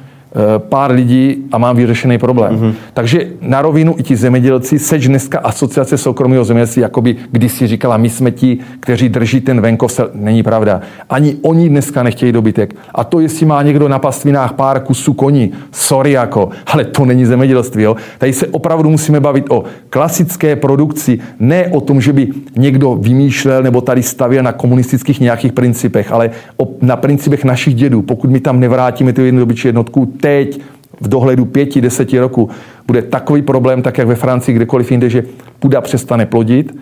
pár 0.58 0.92
lidí 0.92 1.38
a 1.52 1.58
mám 1.58 1.76
vyřešený 1.76 2.18
problém. 2.18 2.56
Mm-hmm. 2.56 2.74
Takže 2.94 3.28
na 3.42 3.62
rovinu 3.62 3.96
i 3.98 4.04
ti 4.04 4.16
zemědělci, 4.16 4.80
seč 4.80 5.08
dneska 5.08 5.40
asociace 5.40 5.98
soukromého 5.98 6.44
zemědělství, 6.44 6.82
jakoby 6.82 7.16
když 7.32 7.52
si 7.52 7.68
říkala, 7.68 7.98
my 7.98 8.10
jsme 8.10 8.32
ti, 8.32 8.58
kteří 8.80 9.10
drží 9.10 9.42
ten 9.42 9.62
venkov, 9.62 9.92
se, 9.92 10.04
není 10.14 10.44
pravda. 10.44 10.82
Ani 11.10 11.36
oni 11.42 11.70
dneska 11.70 12.04
nechtějí 12.04 12.32
dobytek. 12.32 12.76
A 12.96 13.04
to, 13.04 13.20
jestli 13.20 13.46
má 13.46 13.62
někdo 13.64 13.88
na 13.88 14.00
pastvinách 14.00 14.54
pár 14.54 14.80
kusů 14.80 15.14
koní, 15.14 15.52
sorry 15.72 16.12
jako, 16.12 16.50
ale 16.68 16.86
to 16.86 17.06
není 17.06 17.26
zemědělství. 17.26 17.84
Jo? 17.84 17.96
Tady 18.18 18.34
se 18.34 18.48
opravdu 18.48 18.90
musíme 18.90 19.20
bavit 19.20 19.46
o 19.50 19.64
klasické 19.90 20.56
produkci, 20.56 21.20
ne 21.40 21.68
o 21.68 21.82
tom, 21.82 22.02
že 22.02 22.14
by 22.14 22.28
někdo 22.58 22.96
vymýšlel 22.96 23.64
nebo 23.64 23.82
tady 23.82 24.04
stavěl 24.04 24.44
na 24.44 24.52
komunistických 24.52 25.20
nějakých 25.20 25.52
principech, 25.52 26.12
ale 26.12 26.30
o, 26.58 26.68
na 26.82 26.96
principech 26.96 27.44
našich 27.44 27.76
dědů. 27.76 28.02
Pokud 28.02 28.30
my 28.30 28.40
tam 28.40 28.60
nevrátíme 28.60 29.14
tu 29.14 29.22
jednodobyčí 29.22 29.68
jednotku, 29.68 30.06
teď 30.26 30.62
v 31.02 31.08
dohledu 31.08 31.46
pěti, 31.46 31.82
deseti 31.82 32.20
roku 32.20 32.50
bude 32.88 33.02
takový 33.02 33.42
problém, 33.42 33.82
tak 33.82 33.98
jak 33.98 34.08
ve 34.08 34.16
Francii, 34.16 34.56
kdekoliv 34.56 34.92
jinde, 34.92 35.10
že 35.10 35.24
půda 35.60 35.82
přestane 35.82 36.26
plodit. 36.26 36.78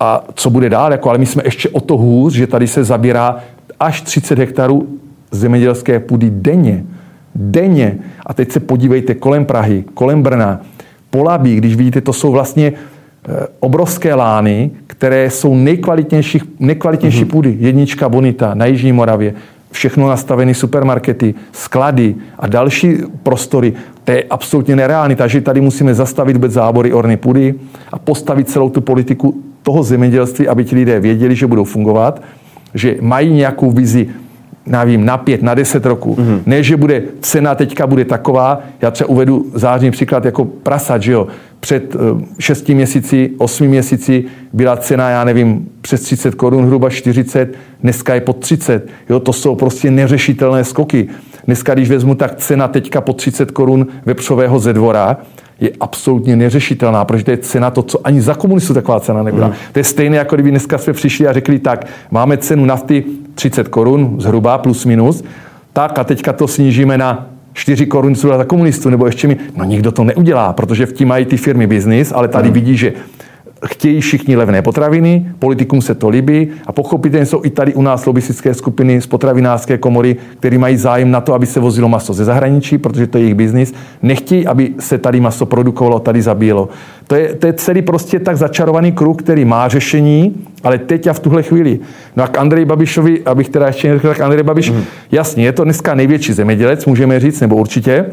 A 0.00 0.24
co 0.34 0.50
bude 0.50 0.68
dál? 0.68 0.92
Jako, 0.92 1.08
ale 1.08 1.18
my 1.18 1.26
jsme 1.26 1.42
ještě 1.46 1.68
o 1.68 1.80
to 1.80 1.96
hůř, 1.96 2.32
že 2.32 2.46
tady 2.46 2.66
se 2.66 2.84
zabírá 2.84 3.36
až 3.80 4.00
30 4.02 4.38
hektarů 4.38 4.88
zemědělské 5.30 6.00
půdy 6.00 6.30
denně. 6.30 6.84
Denně. 7.34 7.98
A 8.26 8.34
teď 8.34 8.52
se 8.52 8.60
podívejte 8.60 9.14
kolem 9.14 9.44
Prahy, 9.44 9.84
kolem 9.94 10.22
Brna, 10.22 10.60
Polabí, 11.10 11.56
když 11.56 11.76
vidíte, 11.76 12.00
to 12.00 12.12
jsou 12.12 12.32
vlastně 12.32 12.72
eh, 12.72 13.46
obrovské 13.60 14.14
lány, 14.14 14.70
které 14.86 15.30
jsou 15.30 15.54
nejkvalitnější, 15.54 16.42
nejkvalitnější 16.58 17.24
mm-hmm. 17.24 17.30
půdy. 17.30 17.56
Jednička 17.60 18.08
Bonita 18.08 18.54
na 18.54 18.66
Jižní 18.66 18.92
Moravě, 18.92 19.34
všechno 19.70 20.08
nastavené 20.08 20.54
supermarkety, 20.54 21.34
sklady 21.52 22.14
a 22.38 22.46
další 22.46 22.96
prostory, 23.22 23.72
to 24.04 24.12
je 24.12 24.24
absolutně 24.30 24.76
nereálný. 24.76 25.16
Takže 25.16 25.40
tady 25.40 25.60
musíme 25.60 25.94
zastavit 25.94 26.32
vůbec 26.32 26.52
zábory 26.52 26.92
orny 26.92 27.16
půdy 27.16 27.54
a 27.92 27.98
postavit 27.98 28.50
celou 28.50 28.70
tu 28.70 28.80
politiku 28.80 29.42
toho 29.62 29.82
zemědělství, 29.82 30.48
aby 30.48 30.64
ti 30.64 30.74
lidé 30.74 31.00
věděli, 31.00 31.34
že 31.34 31.46
budou 31.46 31.64
fungovat, 31.64 32.22
že 32.74 32.96
mají 33.00 33.32
nějakou 33.32 33.70
vizi 33.70 34.08
nevím, 34.66 35.04
na 35.04 35.18
pět, 35.18 35.42
na 35.42 35.54
deset 35.54 35.86
roku. 35.86 36.14
Mm-hmm. 36.14 36.40
Ne, 36.46 36.62
že 36.62 36.76
bude 36.76 37.02
cena 37.20 37.54
teďka 37.54 37.86
bude 37.86 38.04
taková, 38.04 38.60
já 38.80 38.90
třeba 38.90 39.08
uvedu 39.10 39.46
zářný 39.54 39.90
příklad 39.90 40.24
jako 40.24 40.44
prasat, 40.44 41.02
že 41.02 41.12
jo. 41.12 41.26
Před 41.60 41.94
eh, 41.94 41.98
šesti 42.38 42.74
měsíci, 42.74 43.30
osmi 43.38 43.68
měsíci 43.68 44.24
byla 44.52 44.76
cena, 44.76 45.10
já 45.10 45.24
nevím, 45.24 45.68
přes 45.80 46.00
30 46.00 46.34
korun, 46.34 46.66
hruba 46.66 46.90
40, 46.90 47.54
dneska 47.82 48.14
je 48.14 48.20
pod 48.20 48.36
30. 48.36 48.88
Jo, 49.08 49.20
to 49.20 49.32
jsou 49.32 49.54
prostě 49.54 49.90
neřešitelné 49.90 50.64
skoky. 50.64 51.08
Dneska, 51.46 51.74
když 51.74 51.90
vezmu, 51.90 52.14
tak 52.14 52.34
cena 52.34 52.68
teďka 52.68 53.00
po 53.00 53.12
30 53.12 53.50
korun 53.50 53.86
vepřového 54.06 54.58
ze 54.58 54.72
dvora 54.72 55.16
je 55.60 55.70
absolutně 55.80 56.36
neřešitelná, 56.36 57.04
protože 57.04 57.24
to 57.24 57.30
je 57.30 57.38
cena 57.38 57.70
to, 57.70 57.82
co 57.82 58.06
ani 58.06 58.20
za 58.20 58.34
komunistů 58.34 58.74
taková 58.74 59.00
cena 59.00 59.22
nebyla. 59.22 59.46
Mm. 59.46 59.54
To 59.72 59.78
je 59.78 59.84
stejné, 59.84 60.16
jako 60.16 60.36
kdyby 60.36 60.50
dneska 60.50 60.78
jsme 60.78 60.92
přišli 60.92 61.26
a 61.26 61.32
řekli, 61.32 61.58
tak 61.58 61.86
máme 62.10 62.36
cenu 62.36 62.64
nafty 62.64 63.04
30 63.34 63.68
korun, 63.68 64.16
zhruba 64.18 64.58
plus 64.58 64.84
minus, 64.84 65.24
tak 65.72 65.98
a 65.98 66.04
teďka 66.04 66.32
to 66.32 66.48
snížíme 66.48 66.98
na 66.98 67.26
4 67.52 67.86
koruny 67.86 68.14
za 68.14 68.44
komunistů, 68.44 68.90
nebo 68.90 69.06
ještě 69.06 69.28
mi, 69.28 69.36
no 69.56 69.64
nikdo 69.64 69.92
to 69.92 70.04
neudělá, 70.04 70.52
protože 70.52 70.86
v 70.86 70.92
tím 70.92 71.08
mají 71.08 71.24
ty 71.24 71.36
firmy 71.36 71.66
biznis, 71.66 72.12
ale 72.12 72.28
tady 72.28 72.48
mm. 72.48 72.54
vidí, 72.54 72.76
že 72.76 72.92
chtějí 73.66 74.00
všichni 74.00 74.36
levné 74.36 74.62
potraviny, 74.62 75.26
politikům 75.38 75.82
se 75.82 75.94
to 75.94 76.08
líbí 76.08 76.48
a 76.66 76.72
pochopitelně 76.72 77.26
jsou 77.26 77.40
i 77.44 77.50
tady 77.50 77.74
u 77.74 77.82
nás 77.82 78.06
lobistické 78.06 78.54
skupiny 78.54 79.00
z 79.00 79.06
potravinářské 79.06 79.78
komory, 79.78 80.16
které 80.38 80.58
mají 80.58 80.76
zájem 80.76 81.10
na 81.10 81.20
to, 81.20 81.34
aby 81.34 81.46
se 81.46 81.60
vozilo 81.60 81.88
maso 81.88 82.12
ze 82.12 82.24
zahraničí, 82.24 82.78
protože 82.78 83.06
to 83.06 83.18
je 83.18 83.24
jejich 83.24 83.34
biznis. 83.34 83.74
Nechtějí, 84.02 84.46
aby 84.46 84.74
se 84.78 84.98
tady 84.98 85.20
maso 85.20 85.46
produkovalo, 85.46 86.00
tady 86.00 86.22
zabíjelo. 86.22 86.68
To 87.06 87.14
je, 87.14 87.34
to 87.34 87.46
je 87.46 87.52
celý 87.52 87.82
prostě 87.82 88.18
tak 88.18 88.36
začarovaný 88.36 88.92
kruh, 88.92 89.16
který 89.16 89.44
má 89.44 89.68
řešení, 89.68 90.34
ale 90.64 90.78
teď 90.78 91.06
a 91.06 91.12
v 91.12 91.20
tuhle 91.20 91.42
chvíli. 91.42 91.80
No 92.16 92.24
a 92.24 92.26
k 92.26 92.38
Andrej 92.38 92.64
Babišovi, 92.64 93.22
abych 93.24 93.48
teda 93.48 93.66
ještě 93.66 93.94
řekl, 93.94 94.08
tak 94.08 94.20
Andrej 94.20 94.42
Babiš, 94.42 94.70
mm. 94.70 94.84
jasně, 95.12 95.44
je 95.44 95.52
to 95.52 95.64
dneska 95.64 95.94
největší 95.94 96.32
zemědělec, 96.32 96.86
můžeme 96.86 97.20
říct, 97.20 97.40
nebo 97.40 97.56
určitě, 97.56 98.06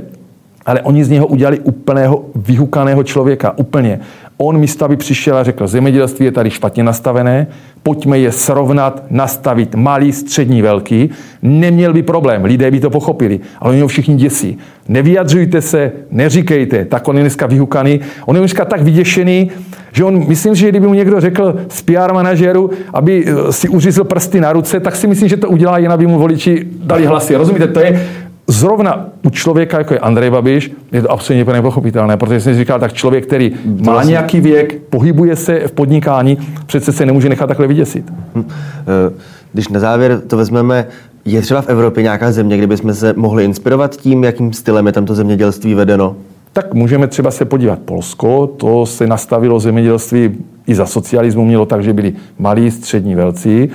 ale 0.68 0.82
oni 0.82 1.04
z 1.04 1.10
něho 1.10 1.28
udělali 1.28 1.60
úplného 1.60 2.26
vyhukaného 2.36 3.04
člověka, 3.04 3.54
úplně. 3.58 4.00
On 4.38 4.58
místo, 4.58 4.86
aby 4.86 4.96
přišel 4.96 5.38
a 5.38 5.44
řekl, 5.44 5.68
zemědělství 5.68 6.26
je 6.26 6.32
tady 6.32 6.50
špatně 6.50 6.84
nastavené, 6.84 7.48
pojďme 7.84 8.20
je 8.20 8.32
srovnat, 8.32 9.04
nastavit 9.10 9.76
malý, 9.76 10.14
střední, 10.14 10.62
velký. 10.62 11.10
Neměl 11.42 11.94
by 11.94 12.04
problém, 12.04 12.46
lidé 12.46 12.72
by 12.72 12.80
to 12.80 12.90
pochopili, 12.90 13.40
ale 13.60 13.72
oni 13.72 13.82
ho 13.82 13.88
všichni 13.88 14.16
děsí. 14.16 14.58
Nevyjadřujte 14.88 15.62
se, 15.62 15.92
neříkejte, 16.12 16.86
tak 16.86 17.08
on 17.08 17.18
je 17.18 17.24
dneska 17.24 17.48
vyhukaný. 17.48 18.00
On 18.26 18.36
je 18.36 18.40
dneska 18.40 18.66
tak 18.66 18.82
vyděšený, 18.82 19.52
že 19.92 20.04
on, 20.04 20.28
myslím, 20.28 20.56
že 20.56 20.70
kdyby 20.70 20.88
mu 20.88 20.94
někdo 20.94 21.22
řekl 21.22 21.56
z 21.70 21.82
PR 21.82 22.14
manažeru, 22.14 22.70
aby 22.94 23.26
eh, 23.28 23.52
si 23.52 23.70
uřízl 23.70 24.04
prsty 24.04 24.42
na 24.42 24.54
ruce, 24.54 24.80
tak 24.80 24.96
si 24.96 25.08
myslím, 25.08 25.30
že 25.30 25.38
to 25.38 25.50
udělá 25.50 25.78
jen, 25.78 25.92
aby 25.92 26.08
mu 26.08 26.20
voliči 26.20 26.68
dali 26.84 27.06
hlasy. 27.06 27.36
Rozumíte, 27.36 27.68
to 27.68 27.80
je, 27.80 28.08
zrovna 28.48 29.10
u 29.26 29.30
člověka, 29.30 29.78
jako 29.78 29.94
je 29.94 30.00
Andrej 30.00 30.30
Babiš, 30.30 30.72
je 30.92 31.02
to 31.02 31.12
absolutně 31.12 31.54
nepochopitelné, 31.54 32.18
protože 32.18 32.40
jsem 32.40 32.54
si 32.54 32.60
říkal, 32.60 32.80
tak 32.80 32.94
člověk, 32.94 33.26
který 33.26 33.52
má 33.66 33.94
vlastně... 33.94 34.12
nějaký 34.12 34.40
věk, 34.40 34.82
pohybuje 34.90 35.36
se 35.36 35.68
v 35.68 35.72
podnikání, 35.72 36.38
přece 36.66 36.92
se 36.92 37.06
nemůže 37.06 37.30
nechat 37.30 37.48
takhle 37.48 37.68
vyděsit. 37.68 38.14
Hm. 38.36 38.44
Eh, 38.50 39.14
když 39.54 39.68
na 39.68 39.80
závěr 39.80 40.22
to 40.28 40.38
vezmeme, 40.38 40.88
je 41.26 41.42
třeba 41.42 41.62
v 41.62 41.70
Evropě 41.70 42.04
nějaká 42.04 42.32
země, 42.32 42.58
kde 42.58 42.68
bychom 42.68 42.94
se 42.94 43.14
mohli 43.18 43.44
inspirovat 43.44 43.96
tím, 43.96 44.24
jakým 44.24 44.54
stylem 44.54 44.88
je 44.88 44.92
tam 44.92 45.06
to 45.06 45.16
zemědělství 45.16 45.74
vedeno? 45.74 46.16
Tak 46.54 46.74
můžeme 46.74 47.08
třeba 47.08 47.32
se 47.32 47.46
podívat 47.46 47.80
Polsko, 47.80 48.48
to 48.48 48.86
se 48.86 49.08
nastavilo 49.08 49.60
zemědělství 49.60 50.38
i 50.68 50.76
za 50.76 50.86
socialismu, 50.86 51.46
mělo 51.46 51.66
tak, 51.66 51.84
že 51.84 51.94
byli 51.94 52.14
malí, 52.40 52.72
střední, 52.72 53.16
velcí. 53.16 53.70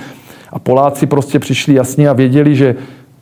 A 0.49 0.59
Poláci 0.59 1.05
prostě 1.05 1.39
přišli 1.39 1.73
jasně 1.73 2.09
a 2.09 2.13
věděli, 2.13 2.55
že 2.55 2.75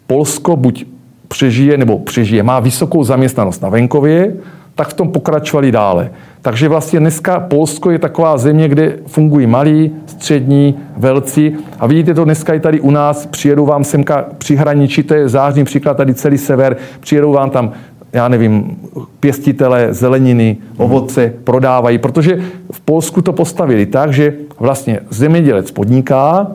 Polsko 0.07 0.55
buď 0.55 0.85
přežije 1.31 1.77
nebo 1.77 1.99
přežije, 1.99 2.43
má 2.43 2.59
vysokou 2.59 3.03
zaměstnanost 3.03 3.61
na 3.61 3.69
venkově, 3.69 4.33
tak 4.75 4.87
v 4.87 4.93
tom 4.93 5.11
pokračovali 5.11 5.71
dále. 5.71 6.09
Takže 6.41 6.69
vlastně 6.69 6.99
dneska 6.99 7.39
Polsko 7.39 7.91
je 7.91 7.99
taková 7.99 8.37
země, 8.37 8.67
kde 8.67 8.97
fungují 9.07 9.47
malí, 9.47 9.91
střední, 10.05 10.75
velcí. 10.97 11.55
A 11.79 11.87
vidíte 11.87 12.13
to 12.13 12.25
dneska 12.25 12.53
i 12.53 12.59
tady 12.59 12.79
u 12.79 12.91
nás, 12.91 13.25
přijedou 13.25 13.65
vám 13.65 13.83
semka 13.83 14.25
při 14.37 14.55
hraničí, 14.55 15.03
to 15.03 15.13
je 15.13 15.29
zářný 15.29 15.63
příklad, 15.63 15.97
tady 15.97 16.13
celý 16.13 16.37
sever, 16.37 16.77
přijedou 16.99 17.31
vám 17.31 17.49
tam 17.49 17.71
já 18.13 18.27
nevím, 18.27 18.77
pěstitele 19.19 19.93
zeleniny, 19.93 20.57
ovoce 20.77 21.33
prodávají, 21.43 21.97
protože 21.97 22.39
v 22.71 22.79
Polsku 22.79 23.21
to 23.21 23.33
postavili 23.33 23.85
tak, 23.85 24.13
že 24.13 24.33
vlastně 24.59 24.99
zemědělec 25.09 25.71
podniká, 25.71 26.47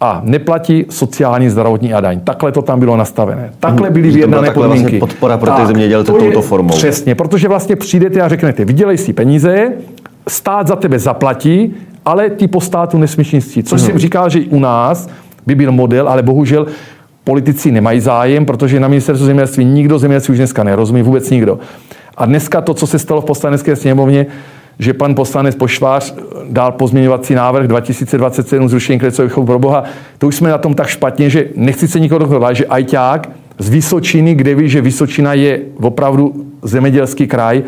a 0.00 0.20
neplatí 0.24 0.84
sociální, 0.90 1.50
zdravotní 1.50 1.94
a 1.94 2.00
daň. 2.00 2.20
Takhle 2.20 2.52
to 2.52 2.62
tam 2.62 2.80
bylo 2.80 2.96
nastavené. 2.96 3.52
Takhle 3.60 3.90
byly 3.90 4.10
vyjednané 4.10 4.50
vlastně 4.50 4.62
podmínky. 4.62 4.82
Vlastně 4.82 4.98
podpora 4.98 5.38
pro 5.38 5.50
ty 5.50 5.66
zemědělce 5.66 6.12
to 6.12 6.18
touto 6.18 6.42
formou. 6.42 6.74
Přesně, 6.74 7.14
protože 7.14 7.48
vlastně 7.48 7.76
přijdete 7.76 8.20
a 8.20 8.28
řeknete, 8.28 8.64
vydělej 8.64 8.98
si 8.98 9.12
peníze, 9.12 9.72
stát 10.28 10.66
za 10.66 10.76
tebe 10.76 10.98
zaplatí, 10.98 11.74
ale 12.04 12.30
ty 12.30 12.48
po 12.48 12.60
státu 12.60 12.98
nesmíš 12.98 13.32
nic 13.32 13.68
Což 13.68 13.80
hmm. 13.80 13.90
jsem 13.90 13.98
říkal, 13.98 14.30
že 14.30 14.38
i 14.38 14.48
u 14.48 14.58
nás 14.58 15.08
by 15.46 15.54
byl 15.54 15.72
model, 15.72 16.08
ale 16.08 16.22
bohužel 16.22 16.66
politici 17.24 17.70
nemají 17.70 18.00
zájem, 18.00 18.46
protože 18.46 18.80
na 18.80 18.88
ministerstvu 18.88 19.26
zemědělství 19.26 19.64
nikdo 19.64 19.98
zemědělství 19.98 20.32
už 20.32 20.38
dneska 20.38 20.64
nerozumí, 20.64 21.02
vůbec 21.02 21.30
nikdo. 21.30 21.58
A 22.16 22.26
dneska 22.26 22.60
to, 22.60 22.74
co 22.74 22.86
se 22.86 22.98
stalo 22.98 23.20
v 23.20 23.24
poslanecké 23.24 23.76
sněmovně, 23.76 24.26
že 24.78 24.94
pan 24.94 25.14
poslanec 25.14 25.54
Pošvář 25.54 26.14
dal 26.50 26.72
pozměňovací 26.72 27.34
návrh 27.34 27.66
2027 27.66 28.68
zrušení 28.68 28.98
klecových 28.98 29.32
chovů 29.32 29.46
pro 29.46 29.58
Boha. 29.58 29.84
To 30.18 30.26
už 30.26 30.36
jsme 30.36 30.50
na 30.50 30.58
tom 30.58 30.74
tak 30.74 30.86
špatně, 30.86 31.30
že 31.30 31.48
nechci 31.56 31.88
se 31.88 32.00
nikoho 32.00 32.18
dohodovat, 32.18 32.56
že 32.56 32.66
ajťák 32.66 33.28
z 33.58 33.68
Vysočiny, 33.68 34.34
kde 34.34 34.54
ví, 34.54 34.68
že 34.68 34.80
Vysočina 34.80 35.34
je 35.34 35.60
opravdu 35.80 36.46
zemědělský 36.62 37.26
kraj, 37.26 37.62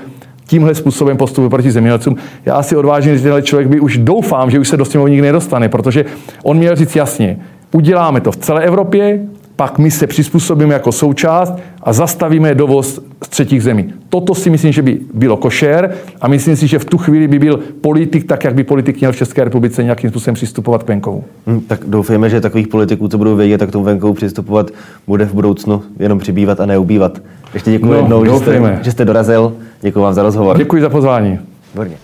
tímhle 0.47 0.75
způsobem 0.75 1.17
postupuje 1.17 1.51
proti 1.51 1.71
zemědělcům. 1.71 2.17
Já 2.47 2.63
si 2.63 2.77
odvážím, 2.77 3.17
že 3.17 3.23
tenhle 3.23 3.43
člověk 3.43 3.69
by 3.69 3.81
už 3.81 3.99
doufám, 3.99 4.51
že 4.51 4.59
už 4.59 4.69
se 4.69 4.77
do 4.77 4.85
sněmovní 4.85 5.21
nedostane, 5.21 5.69
protože 5.69 6.05
on 6.43 6.57
měl 6.57 6.77
říct 6.77 6.97
jasně, 6.97 7.39
uděláme 7.73 8.21
to 8.21 8.33
v 8.33 8.37
celé 8.37 8.65
Evropě, 8.65 9.21
pak 9.59 9.79
my 9.79 9.91
se 9.91 10.07
přizpůsobíme 10.07 10.75
jako 10.75 10.93
součást 10.93 11.53
a 11.83 11.93
zastavíme 11.93 12.55
dovoz 12.55 13.01
z 13.25 13.29
třetích 13.29 13.63
zemí. 13.63 13.93
Toto 14.09 14.35
si 14.35 14.51
myslím, 14.51 14.73
že 14.73 14.83
by 14.83 15.01
bylo 15.15 15.37
košer 15.37 15.95
a 16.21 16.29
myslím 16.29 16.57
si, 16.57 16.67
že 16.67 16.79
v 16.79 16.85
tu 16.85 16.99
chvíli 16.99 17.29
by 17.29 17.39
byl 17.39 17.61
politik 17.81 18.27
tak, 18.27 18.45
jak 18.45 18.55
by 18.55 18.65
politik 18.65 19.01
měl 19.01 19.13
v 19.13 19.17
České 19.17 19.45
republice 19.45 19.85
nějakým 19.85 20.11
způsobem 20.11 20.35
přistupovat 20.35 20.83
k 20.83 20.89
venkovu. 20.89 21.25
Hmm, 21.47 21.61
tak 21.61 21.81
doufejme, 21.87 22.31
že 22.31 22.41
takových 22.41 22.69
politiků, 22.69 23.09
co 23.09 23.19
budou 23.19 23.37
vědět, 23.37 23.59
tak 23.59 23.69
k 23.69 23.73
tomu 23.73 23.85
venkovu 23.85 24.15
přistupovat 24.15 24.71
bude 25.07 25.25
v 25.25 25.35
budoucnu 25.35 25.83
jenom 25.99 26.19
přibývat 26.19 26.61
a 26.61 26.67
neubývat. 26.67 27.19
Ještě 27.55 27.71
děkuji 27.71 27.91
no, 27.91 27.97
jednou, 27.97 28.25
že 28.25 28.33
jste, 28.33 28.79
že 28.83 28.91
jste 28.91 29.05
dorazil. 29.05 29.53
Děkuji 29.81 30.01
vám 30.01 30.15
za 30.15 30.23
rozhovor. 30.23 30.59
Děkuji 30.59 30.83
za 30.83 30.89
pozvání. 30.89 31.39
Výborně. 31.73 31.97